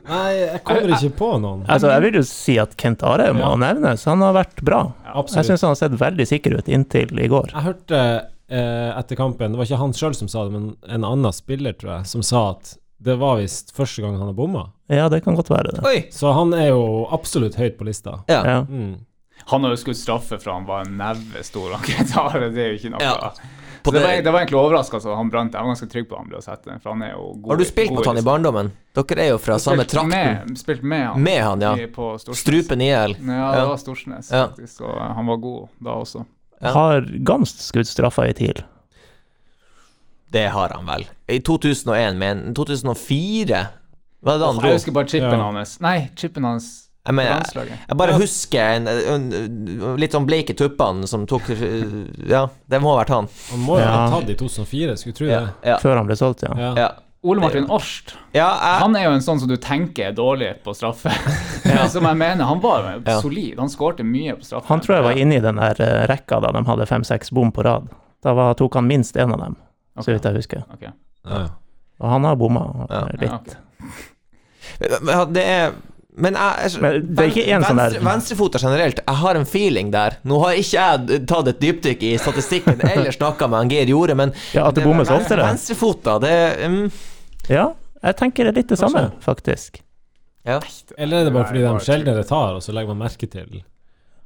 [0.10, 1.62] Nei, jeg kommer ikke på noen.
[1.72, 3.60] Altså, jeg vil jo si at Kent Are må Ja.
[3.68, 4.04] nevnes.
[4.10, 4.82] Han har vært bra.
[5.06, 5.50] Jeg Absolutt.
[5.52, 7.54] syns han har sett veldig sikker ut inntil i går.
[7.54, 8.02] Jeg hørte
[8.50, 11.78] eh, etter kampen, det var ikke han sjøl som sa det, men en annen spiller,
[11.80, 14.68] tror jeg, som sa at det var visst første gang han har bomma.
[14.92, 15.86] Ja, det kan godt være det.
[15.88, 16.04] Oi!
[16.14, 18.20] Så han er jo absolutt høyt på lista.
[18.30, 18.42] Ja.
[18.46, 18.60] Ja.
[18.70, 19.00] Mm.
[19.50, 21.74] Han har jo skutt straffe fra han var en neve stor.
[21.82, 23.34] Det er jo ikke noe Ja.
[23.82, 25.56] Så det, var, det, det var egentlig overraskende at han brant.
[25.58, 27.24] Jeg var ganske trygg på at han ble å sette den, for han er jo
[27.34, 27.48] god.
[27.50, 28.70] har du spilt mot han i barndommen?
[28.94, 30.12] Dere er jo fra samme trakten.
[30.14, 31.24] Med, spilt med han.
[31.26, 31.88] Med han, ja.
[31.96, 33.16] På Strupen i hjel.
[33.18, 34.44] Ja, det var Storsnes, Ja.
[34.52, 34.84] faktisk.
[34.86, 36.22] Og han var god da også.
[36.62, 36.76] Ja.
[36.78, 38.62] Har Gamst skutt straffa i TIL?
[40.32, 41.06] Det har han vel.
[41.28, 43.66] I 2001, men 2004
[44.22, 44.70] Hva er det han dro?
[44.70, 45.52] Jeg husker bare chipen Ja.
[45.52, 45.80] hans.
[45.84, 46.70] Nei, chipen hans
[47.08, 51.50] Jeg mener, jeg, jeg bare husker en, en, litt sånn bleike tuppene som tok
[52.30, 53.30] Ja, det må ha vært han.
[53.52, 53.96] Han må jo Ja.
[54.06, 55.40] ha tatt i 2004, skulle tro Ja.
[55.40, 55.72] det.
[55.72, 55.78] Ja.
[55.82, 56.54] Før han ble solgt, ja.
[56.58, 56.74] Ja.
[56.78, 56.92] ja.
[57.24, 58.16] Ole Martin Årst.
[58.34, 61.12] ja jeg, Han er jo en sånn som du tenker er dårlig på straffe.
[61.94, 62.88] som jeg mener, han var
[63.22, 63.60] solid.
[63.60, 64.68] Han skårte mye på straffe.
[64.72, 67.52] Han tror jeg var inne i den der eh, rekka da de hadde fem-seks bom
[67.54, 67.90] på rad.
[68.26, 69.56] Da var, tok han minst én av dem,
[70.06, 70.64] så vidt jeg husker.
[70.74, 70.92] Okay.
[71.26, 71.44] Ja.
[72.02, 73.06] Og han har bomma Ja.
[73.22, 73.56] litt.
[74.82, 75.26] Ja.
[75.26, 75.74] Det er
[76.22, 79.92] men jeg, Men det er ikke én sånn der- Venstrefota generelt, jeg har en feeling
[79.94, 80.18] der.
[80.28, 84.16] Nå har ikke jeg tatt et dypdykk i statistikken eller snakka med han Geir Jorde,
[84.20, 85.46] men Ja, at det bommes ven- oftere.
[85.48, 86.36] Venstrefota, det
[86.68, 86.92] um...
[87.48, 87.70] Ja,
[88.04, 89.80] jeg tenker det er litt det samme, faktisk.
[90.46, 90.60] Ja.
[90.98, 93.62] Eller er det bare fordi de sjeldnere tar, og så legger man merke til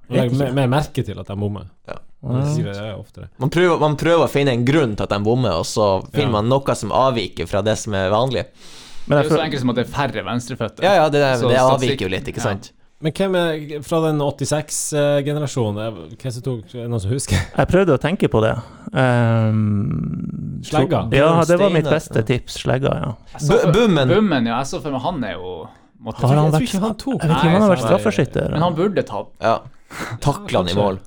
[0.09, 1.69] Man legger mer merke til at de bommer.
[1.87, 1.99] Ja.
[2.25, 3.27] Det det.
[3.37, 6.31] Man prøver, man prøver å finne en grunn til at de bommer, og så finner
[6.31, 6.41] Ja.
[6.41, 8.45] man noe som avviker fra det som er vanlig.
[9.07, 10.83] Det er jo så enkelt som at det er færre venstreføtter.
[10.83, 12.49] Ja, ja, det, Så det avviker jo litt, ikke ja.
[12.55, 12.71] sant?
[13.01, 16.15] Men hvem er fra den 86-generasjonen?
[16.17, 17.37] Hvem som tok Er det noen som husker?
[17.57, 18.55] jeg prøvde å tenke på det.
[18.95, 21.03] Um, Slegga.
[21.13, 22.61] Ja, det var mitt beste tips.
[22.63, 23.11] Slegga, ja.
[23.37, 24.07] For- Bummen.
[24.09, 24.57] Bummen, ja.
[24.63, 25.67] Jeg så for meg han er jo
[26.01, 27.75] måtte, Har han Jeg tror vært ikke han tok Jeg vet ikke om han har
[27.75, 28.51] vært straffeskytter.
[28.51, 29.29] Men han burde tatt.
[29.41, 29.59] Ja.
[30.21, 30.99] Takla han i mål.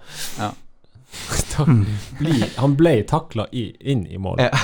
[2.19, 4.39] Bli, Han ble takla inn i mål.
[4.41, 4.51] Ja.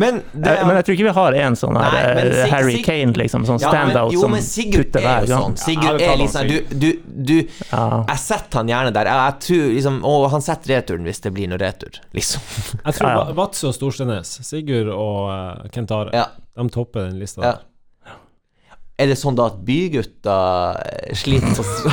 [0.00, 2.50] Men det Eh, Men jeg tror ikke vi har en sånn her Nei, eh, Sig-
[2.54, 5.42] Harry Sig- Kane, liksom, sånn standout jo, som putter er hver jo gang.
[5.42, 5.56] sånn.
[5.60, 7.34] Sigurd er liksom Du, du, du
[7.72, 7.82] Ja.
[8.08, 9.10] Jeg setter han gjerne der.
[9.10, 12.40] Jeg, jeg tror liksom Å, han setter returen hvis det blir noe retur, liksom.
[12.86, 13.34] Jeg tror Ja, ja.
[13.42, 16.28] Vadsø og Storstenes, Sigurd og uh, Kent Are, Ja.
[16.56, 17.42] de topper den lista.
[17.44, 17.58] Ja.
[19.00, 20.38] Er det sånn da at bygutta
[20.84, 21.92] eh, sliter så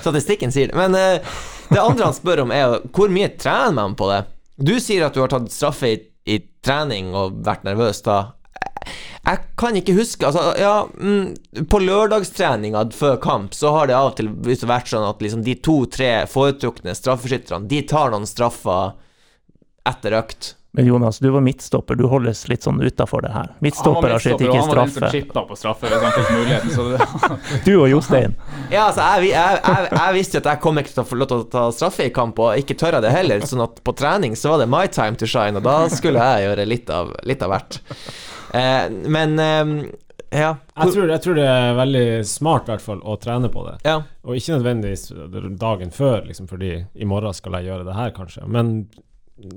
[0.00, 0.76] Statistikken sier det.
[0.78, 1.18] Men eh,
[1.70, 4.24] det andre han spør om, er hvor mye trener man på det?
[4.60, 5.96] Du sier at du har tatt straffe i,
[6.28, 8.20] i trening og vært nervøs da.
[9.20, 14.14] Jeg kan ikke huske Altså, ja mm, På lørdagstreninga før kamp så har det av
[14.14, 14.30] og til
[14.64, 18.94] vært sånn at liksom de to-tre foretrukne straffeskytterne, de tar noen straffer
[19.88, 20.54] etter økt.
[20.72, 21.96] Men Jonas, du var midtstopper.
[21.98, 23.48] Du holdes litt sånn utafor det her.
[23.64, 25.46] Midtstopper har skjedd ikke Han var den som straffe.
[25.48, 26.70] på straffe hvis han fikk muligheten.
[26.76, 27.08] Så det,
[27.66, 28.36] Du og Jostein.
[28.70, 31.18] Ja, altså, jeg, jeg, jeg, jeg visste jo at jeg kom ikke til å få
[31.18, 33.82] lov til å ta straffe i kamp, og ikke tør jeg det heller, sånn at
[33.82, 36.94] på trening så var det my time to shine, og da skulle jeg gjøre litt
[36.94, 37.80] av, litt av hvert.
[38.54, 39.74] Eh, men eh,
[40.30, 40.54] ja.
[40.78, 43.76] Jeg tror, jeg tror det er veldig smart, i hvert fall, å trene på det.
[43.90, 43.98] ja.
[44.22, 45.08] Og ikke nødvendigvis
[45.58, 48.46] dagen før, liksom, fordi i morgen skal jeg gjøre det her, kanskje.
[48.46, 48.84] Men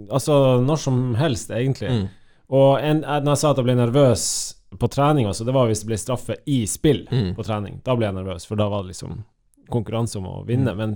[0.09, 1.89] altså når som helst, egentlig.
[1.89, 2.07] Mm.
[2.53, 4.23] Og en, når jeg sa at jeg ble nervøs
[4.79, 7.35] på trening, også, det var hvis det ble straffe i spill Mm.
[7.37, 7.81] på trening.
[7.85, 9.23] Da ble jeg nervøs, for da var det liksom
[9.69, 10.73] konkurranse om å vinne.
[10.73, 10.77] Mm.
[10.77, 10.95] Men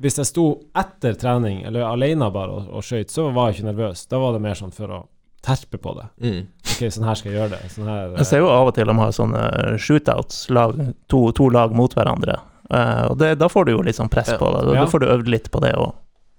[0.00, 0.46] hvis jeg sto
[0.76, 4.06] etter trening, eller alene bare, og, og skøyt, så var jeg ikke nervøs.
[4.10, 5.00] Da var det mer sånn for å
[5.46, 6.06] terpe på det.
[6.26, 6.40] Mm.
[6.66, 7.70] Ok, sånn her skal jeg gjøre det.
[7.72, 9.42] Sånn her, Jeg ser jo av og til de har sånne
[9.78, 10.74] shootouts, lag,
[11.08, 12.40] to, to lag mot hverandre.
[12.66, 14.38] Uh, og det, da får du jo litt sånn press Ja.
[14.42, 14.64] på det.
[14.66, 14.84] Da, Ja.
[14.84, 15.94] da får du øvd litt på det òg.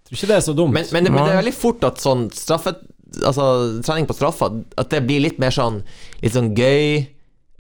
[0.08, 0.74] Tror ikke det er så dumt.
[0.74, 2.76] Men, men, det, men det er veldig fort at sånn straffe
[3.24, 5.78] Altså trening på straffa At det blir litt mer sånn
[6.22, 7.06] Litt sånn gøy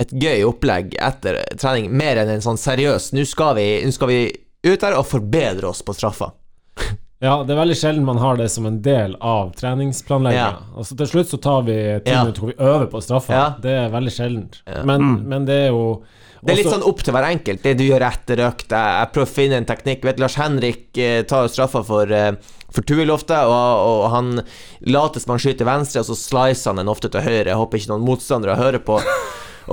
[0.03, 4.11] Et gøy opplegg etter trening Mer enn en sånn seriøs Nå skal vi, nå skal
[4.11, 4.19] vi
[4.67, 6.33] ut her og forbedre oss på straffa
[7.23, 10.75] Ja, det er veldig sjelden man har det som en del av treningsplanlegginga.
[10.77, 12.19] Altså til slutt så tar vi ti Ja.
[12.21, 13.33] minutter hvor vi øver på straffa.
[13.33, 13.45] Ja.
[13.63, 14.59] Det er veldig sjeldent.
[14.67, 14.83] Ja.
[14.85, 15.23] Men, Mm.
[15.31, 16.03] men det er jo
[16.41, 19.27] Det er litt sånn opp til hver enkelt Det du gjør etter økt Jeg, prøver
[19.29, 22.33] å finne en teknikk Vet Lars Henrik eh, tar straffa for eh,
[22.73, 24.43] For Tuiloftet og, og han
[24.85, 27.81] later som han skyter venstre Og så slicer han den ofte til høyre Jeg håper
[27.81, 28.99] ikke noen motstandere hører på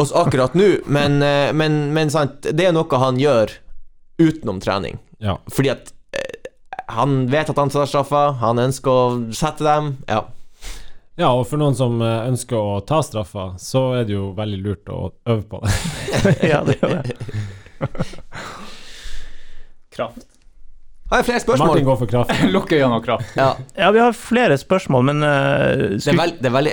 [0.00, 3.58] oss akkurat nå Men, eh, men, men sant Det er noe han gjør
[4.22, 5.36] utenom trening Ja.
[5.52, 6.48] Fordi at eh,
[6.94, 9.04] han vet at han tar straffa, han ønsker å
[9.34, 9.86] sette dem.
[10.06, 10.20] Ja.
[11.20, 14.60] Ja, og for noen som eh, ønsker å ta straffa, så er det jo veldig
[14.64, 15.00] lurt å
[15.30, 15.74] øve på det.
[16.52, 17.18] ja, det gjør det.
[19.94, 20.26] kraft.
[21.12, 21.68] Har jeg flere spørsmål?
[21.70, 22.44] Martin går for kraft.
[22.54, 23.34] Lukker øynene og kraft.
[23.38, 23.50] Ja.
[23.78, 26.72] Ja, vi har flere spørsmål, men uh, Det, er veld, det, er veldig,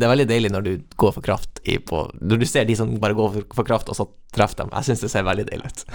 [0.00, 2.74] det er veldig deilig når du går for kraft i, på Når du ser de
[2.78, 4.72] som bare går for, for kraft, og så treffer dem.
[4.74, 5.86] Jeg syns det ser veldig deilig ut.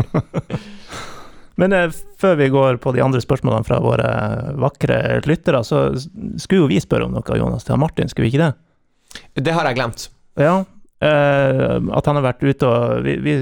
[1.60, 4.08] men eh, før vi går på de andre spørsmålene fra våre
[4.60, 5.88] vakre lyttere, så
[6.40, 8.52] skulle jo vi spørre om noe, Jonas, til Martin, skulle vi ikke det?
[9.46, 10.08] Det har jeg glemt.
[10.40, 10.60] Ja.
[11.00, 13.32] Uh, at han har vært ute og Vi, vi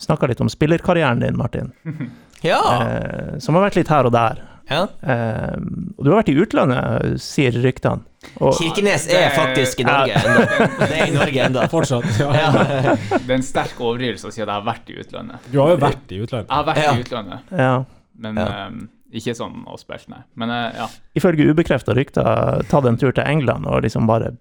[0.00, 1.74] snakka litt om spillerkarrieren din, Martin.
[2.38, 2.60] Ja.
[2.62, 4.40] uh, som har vært litt her og der.
[4.70, 4.84] ja.
[5.02, 5.58] Uh,
[5.98, 8.07] og du har vært i utlandet, sier ryktene.
[8.42, 10.44] Og, Kirkenes er faktisk i Norge ennå.
[10.80, 11.62] Det er i Norge ennå.
[11.70, 12.08] Fortsatt.
[12.18, 12.32] Ja.
[12.34, 12.96] Ja.
[13.14, 15.46] Det er en sterk overdrivelse å si at jeg har vært i utlandet.
[15.52, 16.50] Du har jo vært i utlandet.
[16.50, 16.94] Jeg har vært Ja.
[16.96, 17.72] i utlandet, ja.
[18.18, 18.48] men Ja.
[18.66, 20.20] eh, ikke sånn og spilt, nei.
[20.36, 20.88] Men uh, ja.
[21.16, 24.34] Ifølge ubekrefta rykter tatt en tur til England og liksom bare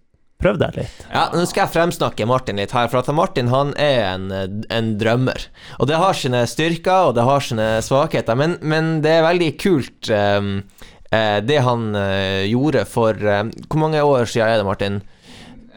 [0.44, 0.98] prøvd deg litt.
[1.10, 4.28] Ja, nå skal jeg fremsnakke Martin litt her, for at Martin han er en,
[4.70, 5.48] en drømmer.
[5.80, 9.48] Og det har sine styrker, og det har sine svakheter, men, men det er veldig
[9.62, 10.52] kult eh,
[11.48, 14.98] det han eh, gjorde for eh, Hvor mange år siden er det, Martin?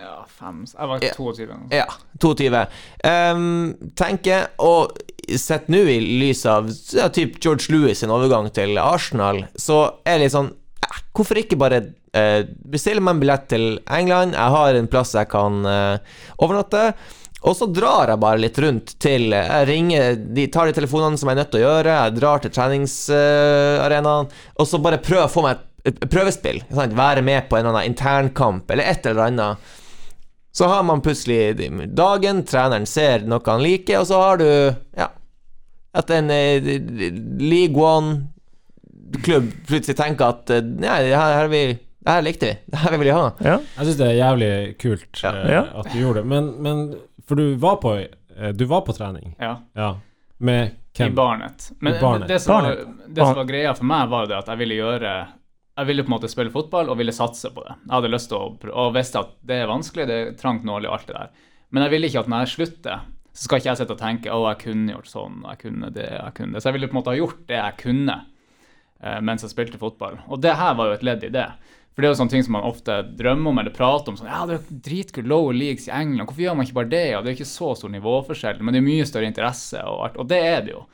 [0.01, 1.13] ja fem Jeg var Ja.
[1.15, 1.59] 22.
[1.71, 1.87] Ja,
[2.21, 2.65] 22.
[3.05, 4.97] Um, tenker, og
[5.39, 10.19] sett nå i lys av ja, typ George Lewis sin overgang til Arsenal, så er
[10.19, 10.51] det litt sånn
[10.83, 11.83] eh, Hvorfor ikke bare
[12.17, 14.35] eh, bestille meg en billett til England?
[14.35, 16.93] Jeg har en plass jeg kan eh, overnatte.
[17.41, 21.31] Og så drar jeg bare litt rundt til Jeg ringer, de tar de telefonene som
[21.31, 24.29] jeg er nødt til å gjøre, jeg drar til treningsarenaen,
[24.61, 26.61] og så bare prøver å få meg et, prøvespill.
[26.69, 26.93] Sant?
[26.99, 29.71] Være med på en eller annen internkamp, eller et eller annet.
[30.53, 31.55] Så har man plutselig
[31.97, 34.49] dagen, treneren ser noe han liker, og så har du
[34.99, 35.09] Ja.
[35.97, 36.63] At en eh,
[37.43, 41.63] League One-klubb plutselig tenker at eh, Nei, det her, her vi
[42.01, 42.53] det her likte vi.
[42.73, 43.25] Det her vil vi ha.
[43.45, 43.57] Ja.
[43.77, 45.65] Jeg syns det er jævlig kult eh, Ja.
[45.83, 46.31] at du gjorde det.
[46.31, 46.79] Men, men
[47.31, 49.37] For du var på eh, Du var på trening?
[49.39, 49.53] Ja.
[49.79, 49.91] Ja.
[50.43, 51.11] Med I?
[51.15, 51.69] Barnet.
[51.79, 52.29] Men I Barnet.
[52.29, 55.13] det, som var, det som var greia for meg, var det at jeg ville gjøre
[55.77, 57.77] Jeg ville på en måte spille fotball og ville satse på det.
[57.85, 60.91] Jeg hadde lyst til å Og visste at det er vanskelig, det er trangt nåløye
[60.91, 61.31] og alt det der.
[61.71, 64.35] Men jeg ville ikke at når jeg slutter, så skal ikke jeg sitte og tenke
[64.35, 66.65] å, jeg kunne gjort sånn, jeg kunne det, jeg kunne det.
[66.65, 69.79] Så jeg ville på en måte ha gjort det jeg kunne eh, mens jeg spilte
[69.79, 70.19] fotball.
[70.27, 71.47] Og det her var jo et ledd i det.
[71.91, 74.19] For det er jo sånne ting som man ofte drømmer om eller prater om.
[74.19, 77.07] sånn, ja, det er dritkult low leagues i England, hvorfor gjør man ikke bare det?
[77.17, 80.31] Og det er ikke så stor nivåforskjell, men det er mye større interesse, og, og
[80.31, 80.85] det er det jo.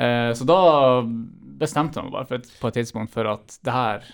[0.00, 0.62] Eh, så da
[1.60, 4.08] bestemte jeg meg bare et, på et tidspunkt for at det her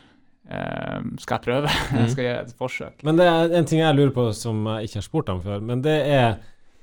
[0.51, 1.77] eh, skal jeg prøve.
[2.01, 3.07] jeg skal gjøre et forsøk.
[3.07, 5.63] Men det er en ting jeg lurer på som jeg ikke har spurt om før,
[5.71, 6.37] men det er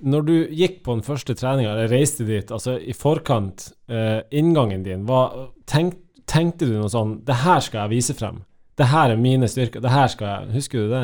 [0.04, 4.84] når du gikk på den første treninga, eller reiste dit, altså i forkant, eh, inngangen
[4.84, 5.96] din, hva, tenk,
[6.28, 8.42] tenkte du noe sånn Det her skal jeg vise frem.
[8.80, 9.84] Det her er mine styrker.
[9.84, 11.04] Det her skal jeg Husker du det?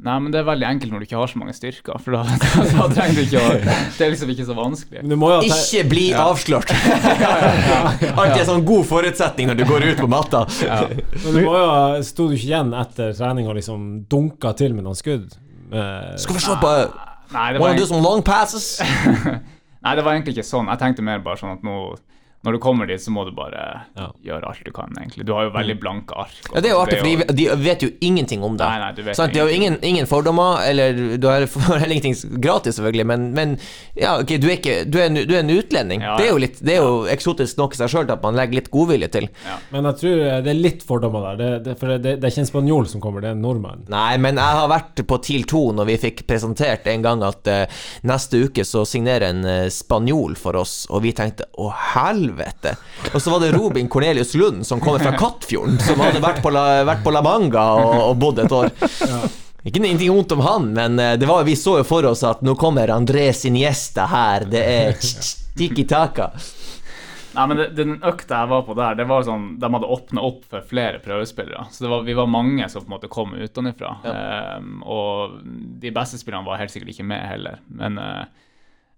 [0.00, 2.22] Nei, men det er veldig enkelt når du ikke har så mange styrker, for da,
[2.40, 3.50] da, da trenger du ikke å
[3.98, 5.02] Det er liksom ikke så vanskelig.
[5.04, 6.72] Du må jo Ikke bli avslørt!
[8.20, 10.46] Alltid en sånn god forutsetning når du går ut på matta.
[10.64, 11.68] Men du må jo
[12.08, 15.36] Sto du ikke igjen etter trening og liksom dunka til med noen skudd?
[15.68, 16.72] Eh, Skal vi se på
[17.30, 18.80] Nei, det var, Wanna do some long passes?
[19.84, 20.72] nei, det var egentlig ikke sånn.
[20.72, 21.76] Jeg tenkte mer bare sånn at nå
[22.42, 24.06] når du kommer dit, så må du bare Ja.
[24.24, 25.26] gjøre alt du kan, egentlig.
[25.28, 26.32] Du har jo veldig blanke ark.
[26.48, 28.64] og Ja, det er jo artig, for de, de vet jo ingenting om det.
[28.64, 29.34] Nei, nei, du vet Sant?
[29.34, 31.44] De har jo ingen, ingen fordommer, eller du har
[31.82, 33.52] heller ingenting gratis, selvfølgelig, men, men
[33.94, 36.00] ja, ok, du, er ikke, du, er en, du er en utlending.
[36.00, 38.38] Ja, Det er jo litt Det er jo eksotisk nok i seg sjøl at man
[38.40, 39.28] legger litt godvilje til.
[39.74, 41.36] Men jeg tror eh, det er litt fordommer der.
[41.42, 43.84] Det, det, for det, det er ikke en spanjol som kommer, det er en nordmann.
[43.92, 47.52] Nei, men jeg har vært på TIL 2 når vi fikk presentert en gang at
[47.52, 52.29] uh, neste uke så signerer en uh, spanjol for oss, og vi tenkte å helvete.
[53.12, 56.52] Og så var det Robin Cornelius Lund som kommer fra Kattfjorden, som hadde vært på
[56.54, 58.70] La, vært på La Manga og, og bodd et år.
[59.60, 62.40] Ikke ingenting vondt om han, men eh, det var, vi så jo for oss at
[62.46, 64.96] nå kommer Andrés Iniesta her, det er
[65.58, 66.30] tiki taka.
[67.34, 70.22] Nei, men det, den økta jeg var på der, det var sånn De hadde åpna
[70.26, 71.68] opp for flere prøvespillere.
[71.70, 73.92] Så det var, vi var mange som på en måte kom utenfra.
[74.10, 77.60] Ehm, og de beste spillerne var helt sikkert ikke med heller.
[77.68, 78.48] Men, eh,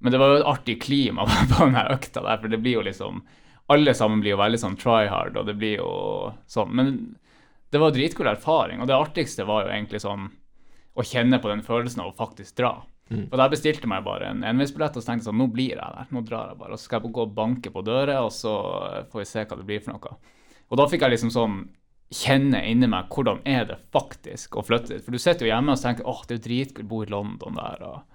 [0.03, 2.85] men det var jo et artig klima på den økta der, for det blir jo
[2.87, 3.23] liksom
[3.73, 5.91] Alle sammen blir jo veldig sånn try hard, og det blir jo
[6.51, 6.73] sånn.
[6.77, 6.89] Men
[7.73, 10.27] det var dritkul erfaring, og det artigste var jo egentlig sånn
[10.93, 12.73] å kjenne på den følelsen av å faktisk dra.
[13.13, 15.81] Og der bestilte meg bare en enveisbillett og så tenkte jeg sånn, nå blir jeg
[15.81, 16.11] der.
[16.15, 16.75] Nå drar jeg bare.
[16.75, 18.55] Og så skal jeg gå og banke på dører, og så
[19.13, 20.37] får vi se hva det blir for noe.
[20.73, 21.59] Og da fikk jeg liksom sånn
[22.13, 25.05] kjenne inni meg hvordan er det faktisk å flytte dit.
[25.05, 27.11] For du sitter jo hjemme og tenker åh, det er jo dritkult å bo i
[27.13, 28.12] London der og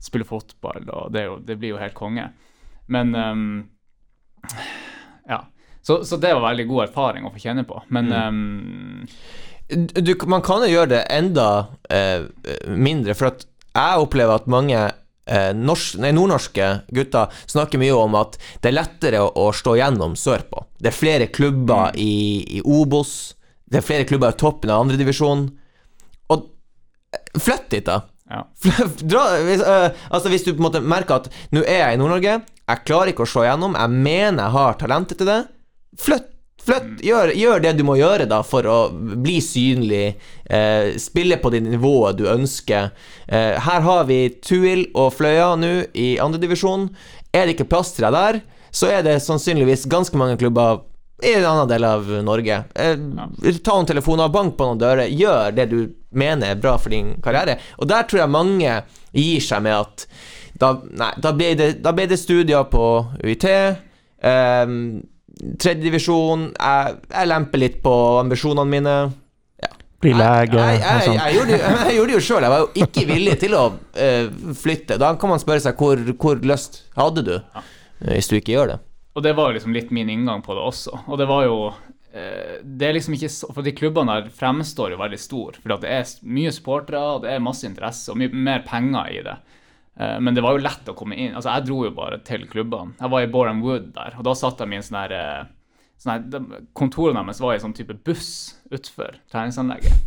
[0.00, 2.30] spille fotball, og det, er jo, det blir jo helt konge.
[2.90, 3.44] Men um,
[5.28, 5.44] ja.
[5.82, 7.80] Så, så det var veldig god erfaring å få kjenne på.
[7.94, 9.06] Men ehm,
[9.96, 11.46] du, man kan jo gjøre det enda
[11.88, 12.26] eh,
[12.68, 18.18] mindre, for at jeg opplever at mange eh, norsk, nei, nordnorske gutter snakker mye om
[18.18, 20.66] at det er lettere å, å stå gjennom sørpå.
[20.82, 22.12] Det er flere klubber i,
[22.58, 23.32] i Obos,
[23.70, 25.46] det er flere klubber i toppen av andredivisjon.
[26.34, 26.48] Og
[27.14, 28.02] eh, flytt dit, da.
[28.30, 28.44] Ja.
[29.10, 32.00] Dra, hvis, øh, altså hvis du på en måte merker at nå er jeg i
[32.00, 35.40] Nord-Norge, jeg klarer ikke å slå gjennom, jeg mener jeg har talentet til det,
[35.98, 36.28] flytt.
[36.60, 41.48] Flytt, gjør, gjør det du må gjøre da for å bli synlig, eh, spille på
[41.54, 42.90] det nivået du ønsker.
[43.26, 46.90] Eh, her har vi Tuil og Fløya nå i andredivisjon.
[47.32, 48.40] Er det ikke plass til deg der,
[48.76, 50.82] så er det sannsynligvis ganske mange klubber
[51.24, 52.60] i en annen del av Norge.
[52.76, 52.96] Eh,
[53.64, 55.80] ta noen telefoner, bank på noen dører, gjør det du
[56.12, 57.58] mener er bra for din karriere.
[57.78, 58.76] Og der tror jeg mange
[59.14, 60.06] gir seg med at
[60.60, 62.84] da, nei, da, ble, det, da ble det studier på
[63.24, 63.46] UiT.
[64.20, 64.74] Um,
[65.56, 66.50] Tredjedivisjon.
[66.52, 68.96] Jeg, jeg lemper litt på ambisjonene mine.
[70.00, 71.16] Bli lege Jeg, jeg, og jeg, sånn.
[71.18, 72.44] jeg, gjorde, det- jeg gjorde det jo sjøl.
[72.46, 74.96] Jeg var jo ikke villig til å uh, flytte.
[75.00, 77.64] Da kan man spørre seg hvor, hvor lyst hadde du, ja.
[78.14, 78.78] hvis du ikke gjør det.
[79.18, 81.02] Og det var jo liksom litt min inngang på det også.
[81.10, 81.80] Og det var jo eh,
[82.12, 85.58] Det er liksom ikke For de klubbene der fremstår jo veldig stor.
[85.62, 89.22] For det er mye supportere, og det er masse interesse, og mye mer penger i
[89.28, 89.36] det.
[90.00, 91.34] Eh, men det var jo lett å komme inn.
[91.38, 92.96] Altså, jeg dro jo bare til klubbene.
[93.00, 95.48] Jeg var i Boreham Wood der, og da satt de i en sånn her eh,
[96.00, 98.30] sånn Kontorene deres var i en sånn type buss
[98.72, 100.06] utenfor treningsanlegget.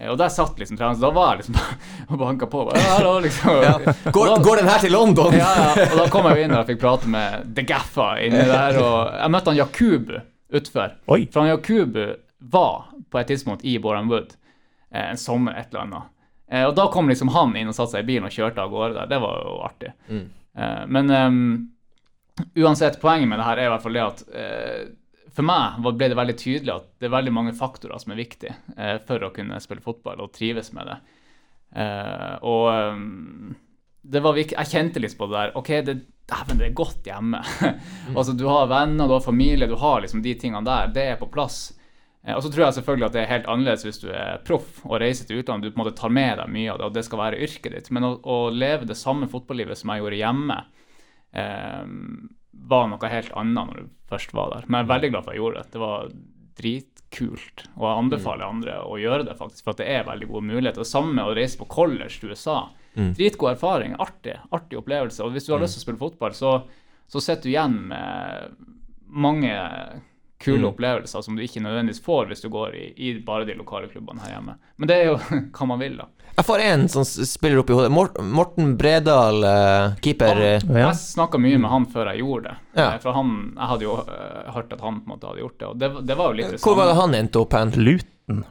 [0.00, 1.60] Eh, Og der satt liksom treneren, så da var jeg liksom
[2.10, 2.64] og banka på.
[2.66, 3.62] Bare, «Ja, hallo», liksom.
[4.10, 5.36] Går, da- går den her til London?
[5.38, 8.42] ja, ja, og da kom jeg jo inn og fikk prate med The Gaffa inni
[8.48, 10.16] der, og jeg møtte han Yakubu
[10.56, 10.96] utfor.
[11.06, 14.34] For han Yakubu var på et tidspunkt i Boreham Wood
[14.90, 16.10] eh, en sommer, et eller annet.
[16.50, 18.72] Eh, og da kom liksom han inn og satte seg i bilen og kjørte av
[18.72, 19.12] gårde der.
[19.12, 19.94] Det var jo artig.
[20.54, 21.48] Eh, men um,
[22.54, 24.84] uansett, poenget med det her er i hvert fall det at eh,
[25.34, 28.54] for meg ble det veldig tydelig at det er veldig mange faktorer som er viktige
[28.76, 30.98] eh, for å kunne spille fotball og trives med det.
[31.82, 33.54] Eh, og um,
[34.04, 35.54] det var viktig, Jeg kjente litt på det der.
[35.58, 35.96] OK, det,
[36.30, 37.40] dæven, det er godt hjemme.
[38.16, 40.92] altså, du har venner, du har familie, du har liksom de tingene der.
[40.94, 41.72] Det er på plass.
[42.24, 44.80] Eh, og så tror jeg selvfølgelig at det er helt annerledes hvis du er proff
[44.86, 45.70] og reiser til utlandet.
[45.70, 47.76] Du på en måte tar med deg mye av det, og det skal være yrket
[47.76, 47.90] ditt.
[47.94, 50.60] Men å, å leve det samme fotballivet som jeg gjorde hjemme,
[51.36, 51.82] eh,
[52.64, 54.68] var noe helt annet når du først var der.
[54.68, 55.72] Men jeg er veldig glad for at jeg gjorde det.
[55.74, 56.14] Det var
[56.60, 57.66] dritkult.
[57.74, 60.80] Og jeg anbefaler andre å gjøre det, faktisk, for det er veldig gode muligheter.
[60.80, 62.58] Det samme med å reise på college til USA.
[62.94, 63.94] Dritgod erfaring.
[63.98, 64.36] Artig.
[64.54, 65.22] Artig opplevelse.
[65.24, 66.56] Og hvis du har lyst til å spille fotball, så,
[67.10, 68.58] så sitter du igjen med
[69.14, 69.54] mange
[70.44, 73.88] kule opplevelser som du ikke nødvendigvis får hvis du går i, i bare de lokale
[73.88, 74.56] klubbene her hjemme.
[74.76, 75.18] Men det er jo
[75.56, 76.23] hva man vil, da.
[76.34, 77.92] Jeg får en som spiller opp i hodet.
[77.94, 80.40] Morten Bredal, eh, keeper.
[80.66, 82.56] Han, Jeg snakka mye med han før jeg gjorde det.
[82.80, 82.88] Ja.
[82.94, 85.58] Eh, For han, jeg hadde jo eh, hørt at han på en måte hadde gjort
[85.60, 87.70] det, og det, det var jo litt Hvor var det han endte opp hen?
[87.78, 88.10] Luton?
[88.26, 88.44] 19.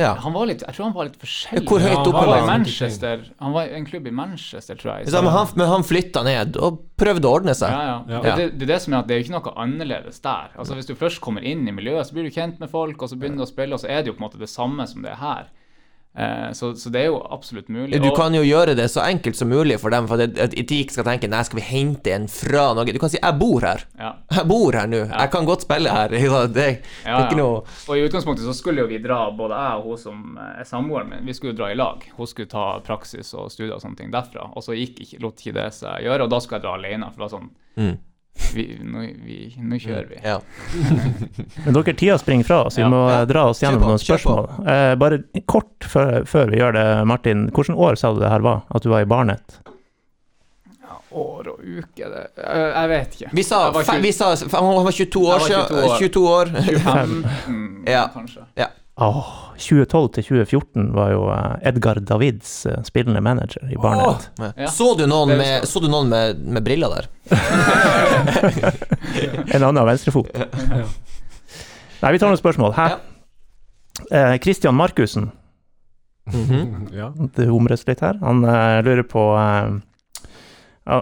[0.00, 0.14] Ja.
[0.24, 1.66] Han var litt, jeg tror han var litt forskjellig.
[1.68, 2.62] Hvor høyt oppe han Han var var i han?
[2.62, 3.24] Manchester.
[3.44, 5.10] Han var i en klubb i Manchester, tror jeg.
[5.12, 7.68] Så, men, han, men han flytta ned og prøvde å ordne seg.
[7.74, 7.98] Ja, ja.
[8.08, 8.20] Ja.
[8.24, 10.54] Det, det, det er det som er at det er ikke noe annerledes der.
[10.56, 13.12] Altså Hvis du først kommer inn i miljøet, så blir du kjent med folk, og
[13.12, 14.86] så begynner du å spille, og så er det jo på en måte det samme
[14.88, 15.50] som det er her.
[16.18, 18.00] Eh, så, så det er jo absolutt mulig.
[18.02, 20.96] Du kan jo gjøre det så enkelt som mulig for dem, for at de ikke
[20.96, 22.92] skal tenke Nei, skal vi hente en fra Norge?
[22.92, 23.84] Du kan si 'jeg bor her'.
[23.98, 24.10] ja.
[24.32, 25.04] Jeg bor her nå.
[25.06, 26.08] Jeg kan godt spille her.
[26.20, 29.54] Det, det Ja, er ikke noe Og i utgangspunktet så skulle jo vi dra, både
[29.54, 32.02] jeg og hun som eh, er samboeren min, vi skulle jo dra i lag.
[32.16, 34.50] Hun skulle ta praksis og studier og sånne ting derfra.
[34.56, 37.06] Og så gikk lot ikke det seg gjøre, og da skulle jeg dra alene.
[37.14, 37.96] For det var sånn Mm.
[38.54, 40.20] Vi, nå, vi, nå kjører vi.
[40.24, 40.38] Ja.
[41.64, 42.76] Men dere, tida springer fra oss.
[42.78, 42.88] Vi Ja.
[42.92, 43.20] må Ja.
[43.20, 44.48] eh, dra oss gjennom på, noen spørsmål.
[44.66, 47.48] Eh, bare kort før, før vi gjør det, Martin.
[47.50, 48.62] Hvilket år sa du det her var?
[48.74, 49.60] At du var i Barnet?
[51.12, 53.30] År og uke, det eh, Jeg vet ikke.
[53.34, 54.28] Vi sa, var fe, tjue- vi sa
[54.60, 55.64] Han var 22 år siden.
[55.66, 55.98] 22 år.
[55.98, 56.46] 22 år.
[56.68, 58.66] 25, mm, Ja.
[59.00, 64.26] Åh, 2012 til 2014 var jo eh, Edgar Davids eh, spillende manager i Barnet.
[64.56, 64.68] Ja.
[64.72, 67.08] Så du noen, med, så du noen med, med briller der?
[69.54, 70.28] En annen venstrefot.
[72.00, 72.72] Nei, vi tar noen spørsmål.
[72.76, 72.86] Hæ?
[74.10, 75.30] Eh, Christian Markussen,
[76.30, 76.90] Mhm.
[76.94, 77.08] Ja.
[77.34, 79.70] det humres litt her, han eh, lurer på eh,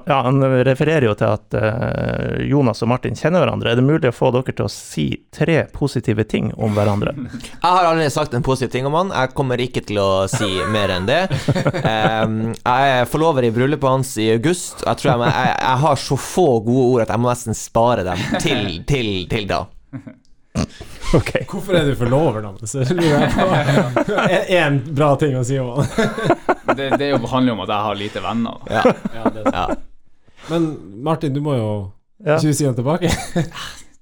[0.06, 3.72] ja, Han refererer jo til at eh, Jonas og Martin kjenner hverandre.
[3.72, 7.14] Er det mulig å få dere til å si tre positive ting om hverandre?
[7.62, 9.12] Jeg har allerede sagt en positiv ting om han.
[9.14, 11.20] Jeg kommer ikke til å si mer enn det.
[11.78, 14.84] Jeg er forlover i bryllupet hans i august.
[14.84, 18.06] Jeg tror jeg, jeg, jeg har så få gode ord at jeg må nesten spare
[18.06, 19.64] dem til, til, til da.
[21.18, 21.30] Ok.
[21.48, 22.50] Hvorfor er du forlover nå?
[24.58, 25.86] En bra ting å si om han.
[26.78, 28.58] Det, det er handler jo om at jeg har lite venner.
[28.68, 28.82] Ja,
[29.14, 29.64] Ja, det er ja.
[30.50, 30.66] Men
[31.04, 31.70] Martin, du må jo
[32.24, 32.36] Ja.
[32.36, 33.08] ikke si han tilbake.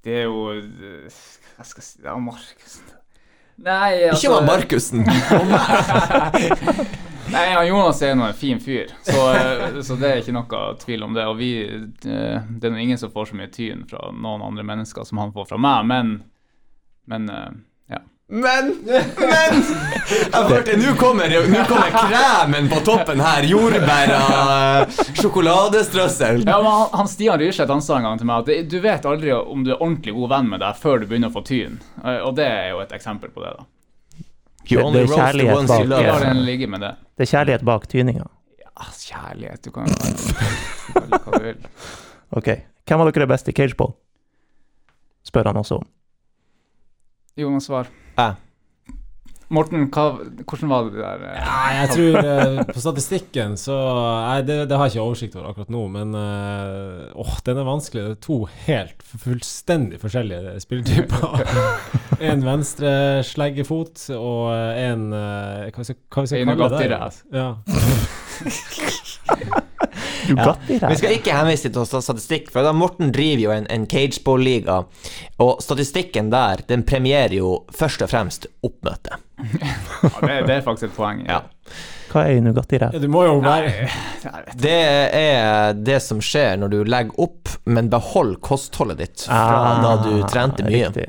[0.04, 2.92] Det er jo Hva skal jeg si Det er Markussen
[3.56, 5.06] Nei, altså Ikke var Markussen.
[7.32, 9.22] Nei, han Jonas er nå en fin fyr, så,
[9.82, 11.24] så det er ikke noe tvil om det.
[11.26, 15.06] Og vi eh, Det er ingen som får så mye tyn fra noen andre mennesker
[15.08, 16.12] som han får fra meg, men
[17.06, 17.48] Men eh,
[17.94, 18.00] ja.
[18.28, 19.60] Men, men
[20.10, 23.46] Jeg hørte, Nå kommer, nå kommer kremen på toppen her.
[23.46, 26.42] Jordbær og sjokoladestrøssel.
[26.48, 29.06] Ja, men han, han Stian Ryrseth han sa en gang til meg at du vet
[29.06, 31.78] aldri om du er ordentlig god venn med deg før du begynner å få tyn.
[32.02, 33.68] Eh, Og det er jo et eksempel på det, da.
[34.82, 36.94] Only Det er kjærlighet bak, det.
[37.14, 38.24] Det er kjærlighet bak tyninga.
[38.64, 39.94] Ja, kjærlighet Du kan jo
[40.96, 41.60] hva du vil.
[42.36, 42.48] Ok.
[42.86, 43.92] Hvem av dere er best i cageball?
[45.26, 45.86] Spør han også om.
[47.36, 47.88] Jonas svar.
[48.16, 48.34] Jeg.
[49.46, 50.04] Morten, hva,
[50.42, 51.20] hvordan var det der?
[51.36, 53.76] Ja, jeg tror eh, på statistikken så
[54.24, 57.68] Nei, det, det har jeg ikke oversikt over akkurat nå, men eh, åh, den er
[57.68, 58.02] vanskelig.
[58.02, 61.46] Det er to helt fullstendig forskjellige spilletyper.
[62.32, 62.90] en venstre
[63.28, 66.42] sleggefot og en eh, Hva skal, vi kalle det?
[66.50, 67.22] Nugatti-ræv.
[67.36, 67.48] Ja.
[70.28, 74.80] Bugatti Vi skal ikke henvise til statistikk, for da Morten driver jo en, en cageball-liga,
[75.42, 79.20] og statistikken der, den premierer jo først og fremst oppmøte.
[80.06, 81.22] Ja, det, det er faktisk et poeng.
[81.28, 81.42] Ja.
[82.12, 82.94] Hva er Nugatti-ræv?
[82.94, 83.88] Ja, Du må jo være.
[84.56, 84.78] Det
[85.18, 90.12] er det som skjer når du legger opp, men behold kostholdet ditt fra da du
[90.30, 90.86] trente mye.
[90.86, 91.08] Ah, Riktig.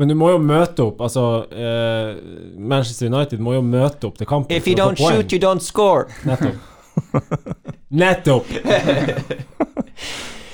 [0.00, 1.00] Men du må jo møte opp.
[1.04, 1.22] Altså,
[1.52, 4.54] uh, Manchester United må jo møte opp til kampen.
[4.56, 6.08] If you don't shoot, you don't score.
[6.28, 6.71] Nettopp.
[8.02, 8.46] Nettopp!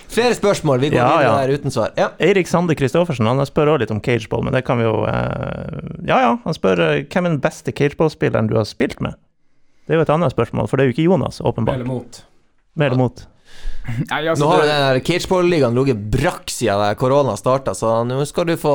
[0.09, 0.81] Flere spørsmål.
[0.81, 1.35] Vi går Ja, videre ja.
[1.39, 1.91] her uten svar.
[1.97, 2.09] Ja.
[2.19, 5.79] Eirik Sande Kristoffersen han spør også litt om cageball, men det kan vi jo eh,
[6.09, 9.15] Ja ja, han spør eh, hvem er den beste cageballspilleren du har spilt med?
[9.87, 11.79] Det er jo et annet spørsmål, for det er jo ikke Jonas, åpenbart.
[11.79, 12.19] Eller mot.
[12.77, 13.23] Med eller mot?
[13.89, 18.51] Nei, altså, Nå har det, den cageball-ligaen ligget brakk siden korona starta, så nå skal
[18.51, 18.75] du få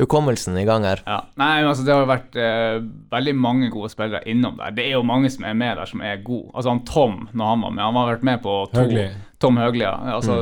[0.00, 1.02] hukommelsen i gang her.
[1.06, 1.20] ja.
[1.38, 2.80] Nei, men altså, det har jo vært uh,
[3.14, 4.74] veldig mange gode spillere innom der.
[4.74, 6.50] Det er jo mange som er med der som er gode.
[6.54, 9.06] Altså han Tom, når han var med, han har vært med på to Høgli.
[9.38, 9.94] Tom Høgli, ja.
[10.16, 10.40] Altså,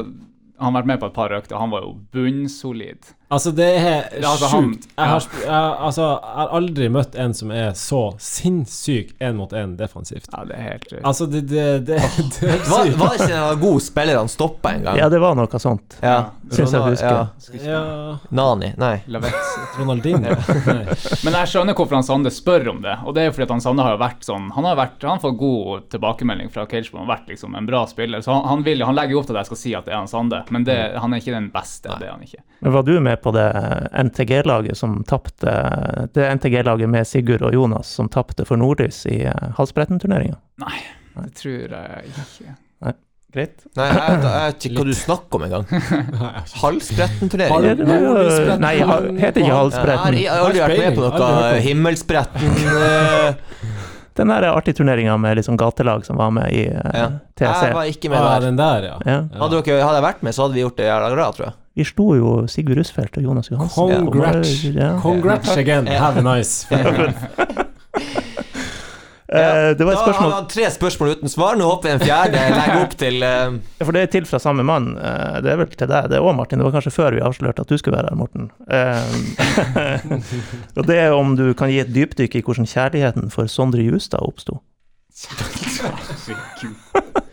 [0.57, 3.11] Han har vært med på et par økter, han var jo bunnsolid.
[3.29, 4.85] Altså, det er altså, sjukt.
[4.97, 9.51] Jeg har, jeg, altså, jeg har aldri møtt en som er så sinnssyk én mot
[9.51, 10.29] én defensivt.
[10.31, 11.03] Ja, det er helt sjukt.
[11.03, 11.99] Altså, det, det, det,
[12.37, 15.01] det er Var, var ikke en god spiller han stoppa en gang?
[15.03, 15.99] Ja, det var noe sånt.
[16.07, 16.21] Ja.
[16.55, 17.11] Syns jeg husker.
[17.11, 17.27] Ja.
[17.67, 18.71] Ja, Nani.
[18.79, 19.01] Nei.
[19.79, 20.37] Ronaldinho.
[20.67, 20.85] Nei.
[21.27, 22.95] Men jeg skjønner hvorfor han Sande spør om det.
[23.03, 25.25] Og det er fordi at han Sande har vært sånn Han har, vært, han har
[25.25, 27.03] fått god tilbakemelding fra Cageball.
[27.03, 28.23] Han har vært liksom en bra spiller.
[28.23, 29.97] Så han, han, vil, han legger jo opp til at jeg skal si at det
[29.97, 31.91] er han Sande, men det, han er ikke den beste.
[31.91, 32.45] Det er han ikke.
[32.63, 33.47] Men var du med på det
[34.07, 35.53] NTG-laget som tapte
[36.15, 40.39] Det NTG-laget med Sigurd og Jonas som tapte for Nordlys i uh, Halsbretten-turneringa?
[40.63, 40.79] Nei,
[41.19, 42.55] det tror jeg ikke.
[42.87, 42.95] Nei.
[43.37, 43.65] Greit.
[43.77, 45.65] Nei, jeg, vet ikke hva du snakker om engang.
[46.63, 47.67] Halsbretten-turnering?
[47.97, 48.75] Er- Nei,
[49.21, 50.21] heter ikke Halsbretten.
[50.23, 51.51] jeg har aldri vært med på noe.
[51.67, 53.35] Himmelsbretten eh,
[54.17, 57.07] Den der artige turneringa med sånn gatelag som var med i eh, ja.
[57.37, 57.67] TC.
[57.69, 58.47] Jeg var ikke med Ah, der.
[58.47, 58.97] den der, ja.
[59.05, 59.19] Ja.
[59.43, 61.57] Hadde, dere, hadde jeg vært med, så hadde vi gjort det jævla bra, tror jeg.
[61.77, 64.09] Vi slo jo Sigurd Rusfeldt og Jonas Johansen.
[64.09, 64.55] Congrats.
[64.73, 64.95] Ja.
[65.03, 65.87] Congrats again.
[65.87, 66.65] Have a nice.
[69.27, 71.57] Eh, det var et Da spørsmål har han tre spørsmål uten svar.
[71.59, 74.63] Nå håper jeg en fjerde legger opp til eh, For det er til fra samme
[74.67, 74.87] mann.
[74.97, 76.59] Eh, Det er vel til deg, det òg, Martin.
[76.63, 78.45] Det var kanskje før vi avslørte at du skulle være her, Morten.
[80.79, 84.23] Og det er om du kan gi et dypdykk i hvordan kjærligheten for Sondre Justad
[84.23, 84.55] oppsto.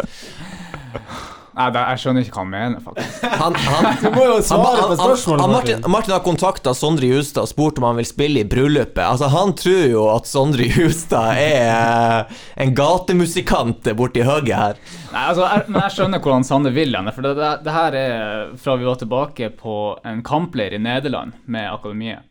[1.54, 3.26] Nei, det, jeg skjønner ikke hva han mener, faktisk.
[3.44, 5.92] Han, han, Du må jo svare på spørsmålet, Martin, Martin.
[5.94, 9.04] Martin har kontakta Sondre Justad og spurt om han vil spille i bryllupet.
[9.04, 14.82] Altså, han tror jo at Sondre Justad er eh, en gatemusikant borti høgget her.
[15.14, 17.14] Nei, altså, jeg, men jeg skjønner hvordan Sander vil henne.
[17.14, 19.80] For det, det, det her er fra vi var tilbake på
[20.10, 22.26] en kampleir i Nederland med Akademiet.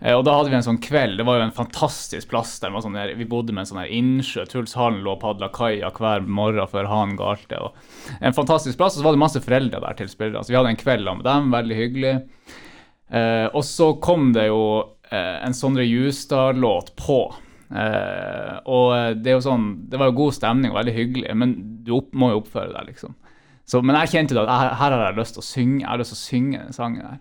[0.00, 1.18] Eh, og da hadde vi en sånn kveld.
[1.20, 2.56] Det var jo en fantastisk plass.
[2.62, 4.46] der, sånn der Vi bodde med en sånn her innsjø.
[4.48, 7.60] Tulshallen lå og padla kaia hver morgen før han galte.
[7.60, 8.96] Og en fantastisk plass.
[8.96, 10.44] Og så var det masse foreldre der til spillere.
[10.44, 11.52] Så vi hadde en kveld med dem.
[11.52, 12.16] Veldig hyggelig.
[13.10, 14.64] Eh, og så kom det jo
[15.10, 17.22] eh, en Sondre Justad-låt på.
[17.70, 18.88] Og
[19.22, 21.52] det er jo sånn Det var jo god stemning og veldig hyggelig, men
[21.86, 23.12] du opp, må jo oppføre deg, liksom.
[23.62, 25.76] Så, men jeg kjente at jeg, her har jeg lyst til å synge.
[25.84, 27.20] Jeg har lyst til å synge den sangen her.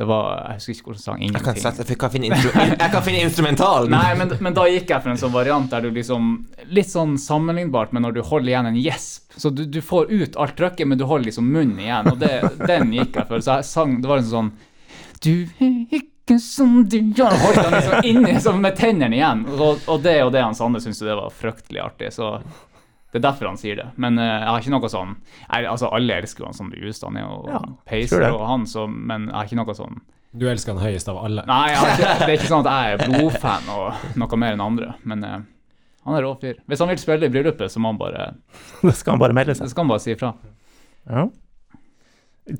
[0.00, 1.18] Det var Jeg husker ikke hvordan sang.
[1.20, 1.62] Jeg kan, Ingenting.
[1.62, 3.92] sette, jeg kan, finne, instru, jeg kan finne instrumentalen.
[3.92, 6.30] Nei, men, men da gikk jeg for en sånn variant der du liksom
[6.72, 9.36] Litt sånn sammenlignbart med når du holder igjen en gjesp.
[9.36, 12.08] Så du, du får ut alt trøkket, men du holder liksom munnen igjen.
[12.14, 12.32] Og det,
[12.64, 13.44] den gikk jeg for.
[13.44, 14.50] Så jeg sang Det var en sånn
[15.20, 19.44] Du er ikke som du gjør Holdt den liksom inni sånn med tennene igjen.
[19.58, 22.14] Og, og det og det han Sande syntes det var fryktelig artig.
[22.16, 22.38] Så
[23.10, 23.88] det er derfor han sier det.
[23.98, 27.10] Men uh, jeg har ikke noe sånn jeg, Altså, alle elsker jo han Sondre Justad.
[27.10, 29.96] Han er jo Ja, peiser og han, så Men jeg har ikke noe sånn
[30.38, 31.42] Du elsker han høyest av alle.
[31.48, 34.54] Nei, jeg har ikke, det er ikke sånn at jeg er blodfan og noe mer
[34.54, 35.40] enn andre, men uh,
[36.06, 36.60] han er rå fyr.
[36.70, 38.28] Hvis han vil spille i bryllupet, så må han bare
[38.86, 39.72] Da skal han bare melde Så seg.
[39.74, 40.30] skal han bare si ifra.
[41.10, 41.26] Ja.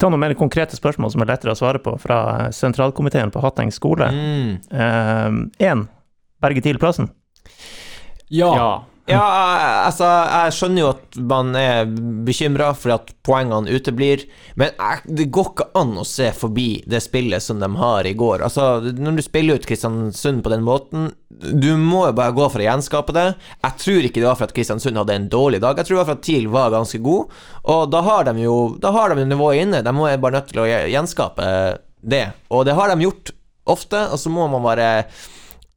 [0.02, 3.70] Ta noen mer konkrete spørsmål som er lettere å svare på fra sentralkomiteen på Hatteng
[3.74, 4.10] skole.
[4.10, 4.52] Mm.
[4.74, 5.86] Uh,
[6.40, 7.08] Berge TIL plassen.
[8.30, 8.50] Ja.
[8.56, 8.70] Ja.
[9.08, 9.22] Ja,
[9.86, 11.88] altså, jeg skjønner jo at man er
[12.26, 14.26] bekymra for at poengene uteblir,
[14.60, 14.76] men
[15.08, 18.44] det går ikke an å se forbi det spillet som de har i går.
[18.46, 22.62] Altså, når du spiller ut Kristiansund på den måten, du må jo bare gå for
[22.62, 23.26] å gjenskape det.
[23.64, 26.02] Jeg tror ikke det var for at Kristiansund hadde en dårlig dag, jeg tror det
[26.02, 27.34] var for at TIL var ganske god,
[27.74, 30.52] og da har de jo Da har de nivået inne, de må jo bare nødt
[30.52, 31.50] til å gjenskape
[32.00, 33.34] det, og det har de gjort
[33.70, 34.88] ofte, og så må man bare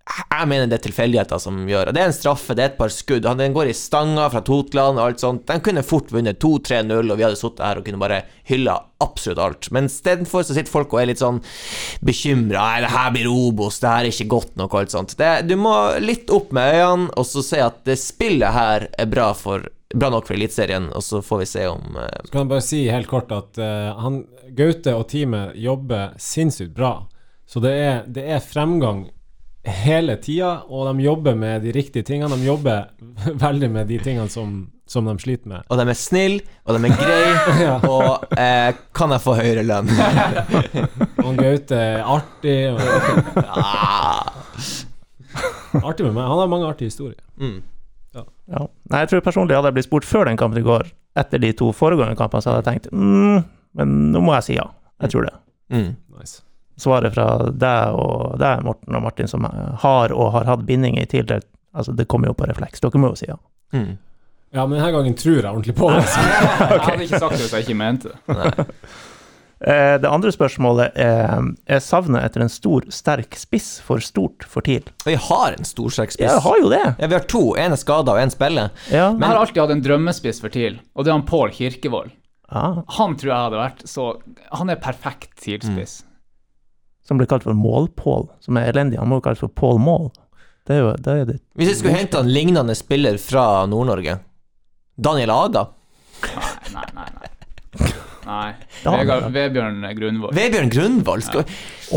[0.03, 1.93] jeg mener det er tilfeldigheter som gjør det.
[1.95, 3.23] Det er en straffe, det er et par skudd.
[3.39, 5.45] Den går i stanga fra Totland og alt sånt.
[5.47, 9.39] De kunne fort vunnet 2-3-0, og vi hadde sittet her og kunne bare hylla absolutt
[9.39, 9.69] alt.
[9.75, 11.39] Men istedenfor så sitter folk og er litt sånn
[12.03, 12.65] bekymra.
[12.83, 15.15] Det her blir Obos, det her er ikke godt nok, og alt sånt.
[15.19, 15.73] Det, du må
[16.03, 20.11] litt opp med øynene, og så se at det spillet her er bra, for, bra
[20.11, 22.11] nok for Eliteserien, og så får vi se om uh...
[22.27, 26.75] Så kan jeg bare si helt kort at uh, han, Gaute og teamet jobber sinnssykt
[26.75, 26.97] bra.
[27.47, 29.07] Så det er, det er fremgang
[29.63, 32.35] hele tida, og de jobber med de riktige tingene.
[32.35, 32.89] De jobber
[33.45, 34.55] veldig med de tingene som,
[34.89, 35.63] som de sliter med.
[35.71, 37.35] Og de er snille, og de er greie,
[37.67, 37.75] Ja.
[37.87, 39.87] og eh, kan jeg få høyere lønn?
[41.23, 42.57] Og Gaute er artig.
[42.73, 42.81] Og,
[43.39, 43.53] ja.
[45.83, 46.25] artig med meg.
[46.27, 47.19] Han har mange artige historier.
[47.39, 47.61] mm.
[48.13, 48.67] Ja.
[48.91, 50.83] Nei, jeg tror personlig hadde jeg blitt spurt før den kampen i går,
[51.17, 53.39] etter de to foregående kampene, så hadde jeg tenkt mm,
[53.79, 54.65] men nå må jeg si ja.
[55.01, 55.31] Jeg tror det.
[55.73, 55.87] Mm.
[56.19, 56.43] Nice.
[56.79, 61.05] Svaret fra deg og deg, Morten og Martin, som har og har hatt binding i
[61.05, 61.41] tidligere
[61.73, 62.79] Altså, det kommer jo på refleks.
[62.83, 63.35] Dere må jo si ja.
[63.73, 63.95] Mm.
[64.53, 66.03] Ja, men denne gangen tror jeg ordentlig på det.
[66.69, 68.67] Jeg hadde ikke sagt det hvis jeg ikke mente det.
[69.65, 74.61] Eh, Det andre spørsmålet er Er savnet etter en stor, sterk spiss for stort for
[74.61, 74.85] TIL?
[75.07, 76.27] Vi har en stor, sterk spiss.
[76.29, 76.83] Ja, jeg har jo det.
[76.99, 77.43] Ja, vi har to.
[77.57, 78.69] En er skada, og en spiller.
[78.91, 79.07] Ja.
[79.15, 82.13] Jeg har alltid hatt en drømmespiss for TIL, og det er han Pål Kirkevold.
[82.53, 84.11] Ah, Han tror jeg hadde vært så
[84.59, 86.03] Han er perfekt TIL-spiss.
[87.07, 88.99] Som blir kalt for Målpål, som er elendig.
[89.01, 90.11] Han må jo kalles for Pål Mål.
[90.63, 91.13] Det er jo det.
[91.13, 91.39] Er det.
[91.59, 94.17] Hvis jeg skulle hente en lignende spiller fra Nord-Norge
[94.95, 95.65] Daniel Aga?
[96.71, 97.31] Nei, nei, nei.
[98.23, 98.49] Nei.
[98.85, 100.35] Vegard, Vebjørn Grunvoll.
[100.37, 101.25] Vebjørn Grunvoll?
[101.25, 101.47] Skal...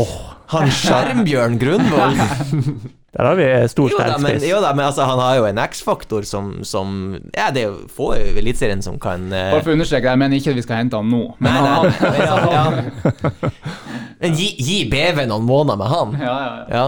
[0.01, 0.15] Åh,
[0.51, 2.19] han Skjermbjørn Grunvoll?
[3.17, 4.43] Der har vi stor, Jo spiss.
[4.45, 7.87] jo da, men altså, han har jo en X-faktor som, som Ja, det er jo
[7.89, 9.51] få i Eliteserien som kan uh...
[9.55, 11.23] Bare for å understreke, jeg mener ikke at vi skal hente han nå.
[11.41, 13.51] Men Nei, han, nei, ja, ja.
[14.21, 16.15] Men gi, gi BV noen måneder med han.
[16.21, 16.65] ja, ja, ja.
[16.77, 16.85] Ja.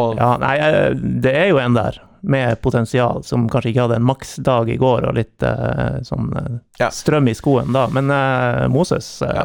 [0.00, 0.92] Og Ja, nei, eh,
[1.24, 2.00] det er jo en der.
[2.22, 6.58] med potensial, som kanskje ikke hadde en maksdag i går og litt uh, sånn uh,
[6.78, 6.90] Ja.
[6.92, 7.86] strøm i skoen da.
[7.92, 9.44] Men uh, Moses Ja.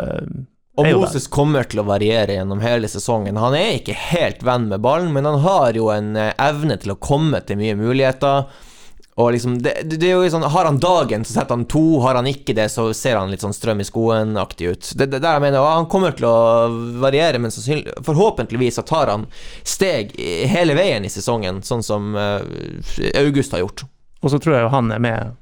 [0.75, 3.39] Og Moses kommer til å variere gjennom hele sesongen.
[3.39, 6.91] Han er ikke helt venn med ballen, men han har jo en eh, evne til
[6.91, 8.49] å komme til mye muligheter.
[9.15, 12.01] Og liksom, det, det det er jo sånn, Har han dagen, så setter han to.
[12.03, 14.91] Har han ikke det, så ser han litt sånn strøm i skoen-aktig ut.
[14.99, 16.67] Det, det der jeg mener, Han kommer til å
[16.99, 19.25] variere, men forhåpentligvis så tar han
[19.63, 20.11] steg
[20.51, 23.87] hele veien i sesongen, sånn som eh, August har gjort.
[24.25, 25.35] Og så tror jeg jo han er med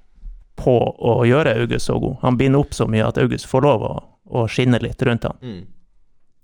[0.61, 2.19] på å gjøre August så god.
[2.21, 3.93] Han binder opp så mye at August får lov å,
[4.33, 5.37] å skinne litt rundt han.
[5.41, 5.63] Mm.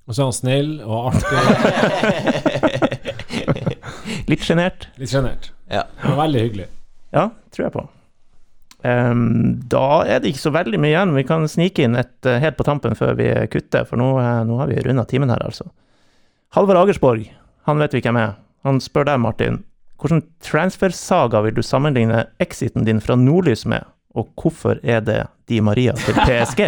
[0.10, 1.40] Og så er han snill og artig.
[4.30, 4.88] Litt sjenert.
[4.98, 5.52] Litt sjenert.
[5.70, 5.84] Ja.
[6.04, 6.68] Men veldig hyggelig.
[7.14, 7.84] Ja, tror jeg på.
[8.80, 11.16] Um, da er det ikke så veldig mye igjen.
[11.18, 14.42] Vi kan snike inn et uh, helt på tampen før vi kutter, for nå, uh,
[14.48, 15.68] nå har vi runda timen her, altså.
[16.56, 17.28] Halvor Agersborg,
[17.70, 18.38] han vet vi hvem er.
[18.66, 19.62] Han spør deg, Martin.
[20.00, 23.86] Hvilken transfersaga vil du sammenligne exiten din fra Nordlys med,
[24.16, 26.62] og hvorfor er det Di Maria til PSG?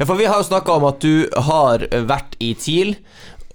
[0.00, 2.96] Ja, for vi har jo snakka om at du har vært i TIL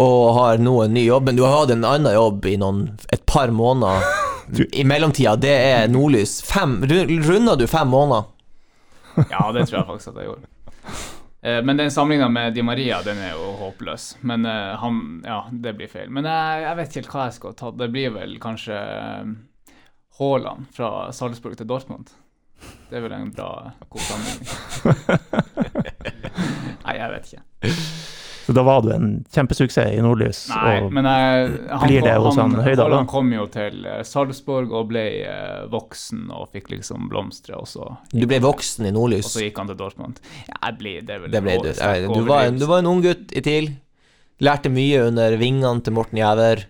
[0.02, 2.86] og har nå en ny jobb, men du har hatt en annen jobb i noen,
[3.14, 4.02] et par måneder
[4.82, 5.36] i mellomtida.
[5.38, 6.40] Det er Nordlys.
[6.48, 8.30] Fem, runder du fem måneder?
[9.30, 10.48] Ja, det tror jeg faktisk at jeg gjorde.
[11.44, 14.16] Eh, Men den sammenligna med Di Maria, den er jo håpløs.
[14.26, 16.10] Men eh, han Ja, det blir feil.
[16.14, 17.72] Men jeg, jeg vet ikke helt hva jeg skal ta.
[17.84, 19.32] Det blir vel kanskje eh,
[20.22, 22.10] Haaland fra Salzburg til Dortmund.
[22.92, 23.52] Det er vel en bra,
[23.90, 25.62] god sammenligning.
[26.86, 27.76] Nei, jeg vet ikke.
[28.42, 30.40] Så da var du en kjempesuksess i Nordlys.
[30.50, 33.86] Nei, og men jeg, han, blir det kom- hos han Høydahl, Han kom jo til
[33.88, 38.90] eh, Salzburg og ble eh, voksen og fikk liksom blomstre, og så, Du ble voksen
[38.90, 39.30] i Nordlys?
[39.30, 40.20] og så gikk han til Dortmund.
[40.50, 41.70] Jeg ble, det er vel Det ble du.
[41.78, 43.72] Jeg du, var en, du var en ung gutt i TIL.
[44.42, 46.66] Lærte mye under vingene til Morten Jæver.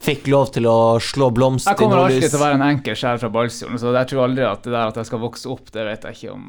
[0.00, 3.18] Fikk lov til å slå blomst Jeg kommer alltid til å være en enkel sjel
[3.20, 5.84] fra Balsfjorden, så jeg tror aldri at det der at jeg skal vokse opp, det
[5.84, 6.46] vet jeg ikke om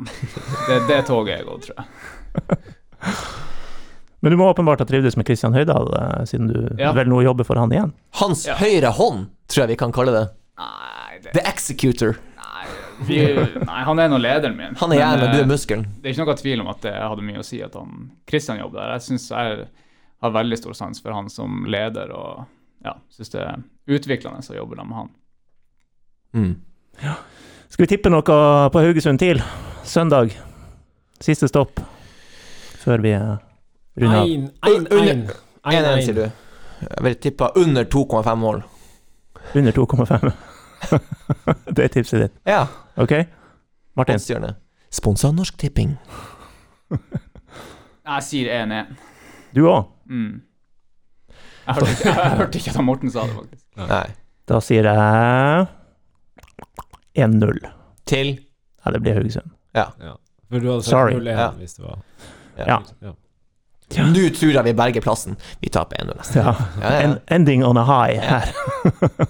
[0.70, 2.62] Det, det toget er gått, tror jeg.
[4.22, 6.91] Men du må åpenbart ha trivdes med Kristian Høydahl, eh, siden du Ja.
[6.93, 7.91] vel nå jobber for han igjen.
[8.22, 8.56] Hans Ja.
[8.60, 10.24] høyre hånd, tror jeg vi kan kalle det.
[10.62, 12.16] Nei, det, The Executor.
[12.38, 12.68] nei,
[13.10, 13.18] vi,
[13.66, 14.76] nei han er nå lederen min.
[14.80, 15.88] Han er hjernen, du er muskelen.
[15.99, 18.62] Det er ikke noe tvil om at det hadde mye å si at han Kristian
[18.62, 18.93] jobber der.
[18.99, 19.68] Jeg syns jeg
[20.22, 22.45] har veldig stor sans for han som leder, og
[22.84, 23.61] ja, syns det er
[23.91, 25.09] utviklende å jobbe med han.
[26.34, 26.53] Mm.
[27.71, 29.41] Skal vi tippe noe på Haugesund TIL?
[29.84, 30.34] Søndag.
[31.21, 31.79] Siste stopp
[32.82, 33.36] før vi eh,
[34.01, 34.29] runder av.
[34.29, 35.25] Ein, ein, ein.
[35.63, 36.23] 1-1, sier du.
[36.82, 38.63] Jeg vil tippe under 2,5 mål.
[39.55, 40.32] Under 2,5.
[41.75, 42.38] det er tipset ditt.
[42.47, 42.65] Ja.
[42.97, 43.13] OK?
[43.97, 44.17] Martin?
[44.17, 44.55] Poststjerne.
[44.91, 45.93] Sponsa Norsk Tipping.
[48.11, 48.95] Jeg sier 1-1.
[49.55, 49.91] Du òg?
[50.09, 50.41] Mm.
[51.66, 53.66] Jeg hørte ikke, jeg hørte ikke at Morten sa det, faktisk.
[53.78, 54.05] Nei.
[54.49, 55.68] Da sier jeg
[57.28, 57.59] 1-0.
[58.09, 58.32] Til
[58.86, 59.51] Ja, det blir Haugesund.
[59.76, 61.14] For du hadde sagt Sorry.
[61.20, 61.49] 0-1 Ja.
[61.59, 61.99] hvis det var
[62.57, 62.80] Ja.
[63.01, 63.14] ja.
[63.97, 65.37] Nå tror jeg vi berger plassen.
[65.59, 66.39] Vi taper 1-0 neste.
[66.39, 66.55] ja.
[66.81, 66.99] Ja, ja.
[67.05, 68.53] En, ending on a high her.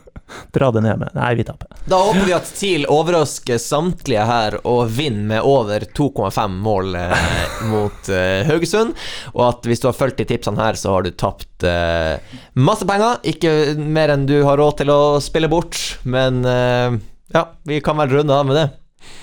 [0.55, 1.67] Dra det ned med Nei, vi taper.
[1.91, 7.27] Da håper vi at TIL overrasker samtlige her og vinner med over 2,5 mål eh,
[7.71, 8.95] mot eh, Haugesund.
[9.33, 12.15] Og at hvis du har fulgt de tipsene her, så har du tapt eh,
[12.55, 13.19] masse penger.
[13.27, 16.99] Ikke mer enn du har råd til å spille bort, men eh,
[17.35, 18.67] ja, vi kan vel runde av med det.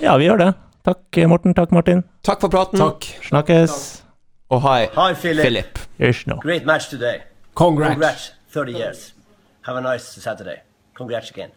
[0.03, 0.51] Ja, vi gjør det.
[0.85, 1.53] Takk, Morten.
[1.57, 2.05] Takk, Martin.
[2.25, 3.05] Takk for praten, Takk.
[3.27, 3.73] Snakkes.
[3.73, 4.08] og
[4.49, 5.43] hei, Hi, Hi, Philip.
[5.43, 5.79] Philip.
[5.99, 6.35] Ish nå.
[6.41, 7.23] Great match today.
[7.55, 7.91] Congrats.
[7.93, 8.31] Congrats.
[8.49, 9.13] 30 years.
[9.61, 10.61] Have a nice Saturday.
[10.95, 11.51] Congrats again.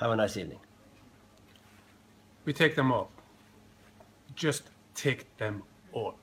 [0.00, 0.58] Have a nice evening.
[2.44, 3.08] We take them all.
[4.34, 4.62] Just
[4.94, 6.14] take them all.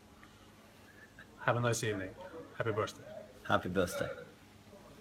[1.46, 2.10] Have a nice evening.
[2.58, 3.04] Happy birthday.
[3.48, 4.10] Happy birthday.